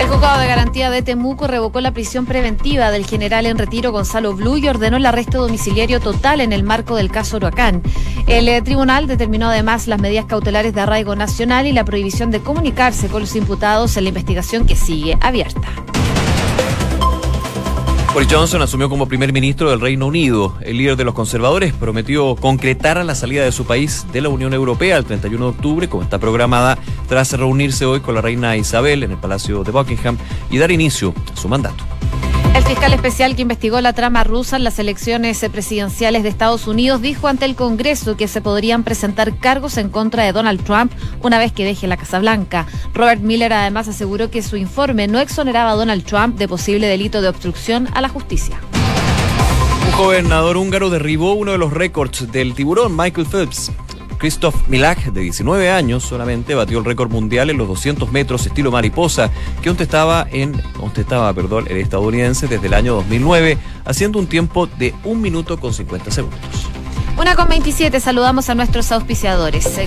El 0.00 0.06
juzgado 0.06 0.40
de 0.40 0.46
garantía 0.46 0.88
de 0.88 1.02
Temuco 1.02 1.46
revocó 1.46 1.80
la 1.80 1.92
prisión 1.92 2.24
preventiva 2.24 2.90
del 2.90 3.04
general 3.04 3.44
en 3.44 3.58
retiro 3.58 3.92
Gonzalo 3.92 4.34
Blue 4.34 4.56
y 4.56 4.66
ordenó 4.66 4.96
el 4.96 5.04
arresto 5.04 5.42
domiciliario 5.42 6.00
total 6.00 6.40
en 6.40 6.52
el 6.52 6.62
marco 6.62 6.96
del 6.96 7.10
caso 7.10 7.36
Huracán. 7.36 7.82
El 8.26 8.48
eh, 8.48 8.62
tribunal 8.62 9.06
determinó 9.06 9.50
además 9.50 9.88
las 9.88 10.00
medidas 10.00 10.24
cautelares 10.24 10.72
de 10.72 10.80
arraigo 10.80 11.16
nacional 11.16 11.66
y 11.66 11.72
la 11.72 11.84
prohibición 11.84 12.30
de 12.30 12.40
comunicarse 12.40 13.08
con 13.08 13.20
los 13.20 13.36
imputados 13.36 13.96
en 13.96 14.04
la 14.04 14.08
investigación 14.08 14.66
que 14.66 14.76
sigue 14.76 15.18
abierta. 15.20 15.68
Boris 18.12 18.28
Johnson 18.28 18.60
asumió 18.60 18.88
como 18.88 19.06
primer 19.06 19.32
ministro 19.32 19.70
del 19.70 19.80
Reino 19.80 20.08
Unido. 20.08 20.56
El 20.62 20.78
líder 20.78 20.96
de 20.96 21.04
los 21.04 21.14
conservadores 21.14 21.72
prometió 21.72 22.34
concretar 22.34 23.02
la 23.04 23.14
salida 23.14 23.44
de 23.44 23.52
su 23.52 23.66
país 23.66 24.04
de 24.12 24.20
la 24.20 24.28
Unión 24.28 24.52
Europea 24.52 24.96
el 24.96 25.04
31 25.04 25.44
de 25.44 25.50
octubre, 25.50 25.88
como 25.88 26.02
está 26.02 26.18
programada, 26.18 26.76
tras 27.08 27.32
reunirse 27.32 27.86
hoy 27.86 28.00
con 28.00 28.16
la 28.16 28.20
reina 28.20 28.56
Isabel 28.56 29.04
en 29.04 29.12
el 29.12 29.18
Palacio 29.18 29.62
de 29.62 29.70
Buckingham 29.70 30.18
y 30.50 30.58
dar 30.58 30.72
inicio 30.72 31.14
a 31.32 31.36
su 31.36 31.48
mandato. 31.48 31.89
El 32.54 32.64
fiscal 32.64 32.92
especial 32.92 33.36
que 33.36 33.42
investigó 33.42 33.80
la 33.80 33.92
trama 33.92 34.24
rusa 34.24 34.56
en 34.56 34.64
las 34.64 34.78
elecciones 34.78 35.44
presidenciales 35.52 36.22
de 36.22 36.28
Estados 36.28 36.66
Unidos 36.66 37.00
dijo 37.00 37.28
ante 37.28 37.44
el 37.44 37.54
Congreso 37.54 38.16
que 38.16 38.26
se 38.26 38.40
podrían 38.40 38.82
presentar 38.82 39.36
cargos 39.38 39.76
en 39.76 39.88
contra 39.88 40.24
de 40.24 40.32
Donald 40.32 40.62
Trump 40.64 40.92
una 41.22 41.38
vez 41.38 41.52
que 41.52 41.64
deje 41.64 41.86
la 41.86 41.96
Casa 41.96 42.18
Blanca. 42.18 42.66
Robert 42.92 43.22
Miller 43.22 43.52
además 43.52 43.86
aseguró 43.88 44.30
que 44.30 44.42
su 44.42 44.56
informe 44.56 45.06
no 45.06 45.20
exoneraba 45.20 45.70
a 45.70 45.76
Donald 45.76 46.04
Trump 46.04 46.36
de 46.36 46.48
posible 46.48 46.86
delito 46.88 47.22
de 47.22 47.28
obstrucción 47.28 47.88
a 47.94 48.00
la 48.00 48.08
justicia. 48.08 48.60
Un 49.86 49.98
gobernador 49.98 50.56
húngaro 50.56 50.90
derribó 50.90 51.34
uno 51.34 51.52
de 51.52 51.58
los 51.58 51.72
récords 51.72 52.30
del 52.32 52.54
tiburón 52.54 52.96
Michael 52.96 53.26
Phelps. 53.26 53.70
Christoph 54.20 54.54
Milak, 54.68 55.06
de 55.12 55.22
19 55.22 55.70
años 55.70 56.04
solamente, 56.04 56.54
batió 56.54 56.78
el 56.78 56.84
récord 56.84 57.10
mundial 57.10 57.48
en 57.48 57.56
los 57.56 57.66
200 57.66 58.12
metros 58.12 58.46
estilo 58.46 58.70
mariposa, 58.70 59.30
que 59.62 59.70
estaba 59.82 60.26
en, 60.30 60.62
perdón, 61.34 61.66
el 61.68 61.78
estadounidense 61.78 62.46
desde 62.46 62.66
el 62.66 62.74
año 62.74 62.94
2009, 62.96 63.56
haciendo 63.86 64.18
un 64.18 64.26
tiempo 64.26 64.66
de 64.66 64.94
1 65.04 65.18
minuto 65.18 65.58
con 65.58 65.72
50 65.72 66.10
segundos. 66.10 66.38
Una 67.16 67.34
con 67.34 67.48
27, 67.48 67.98
saludamos 67.98 68.50
a 68.50 68.54
nuestros 68.54 68.92
auspiciadores. 68.92 69.78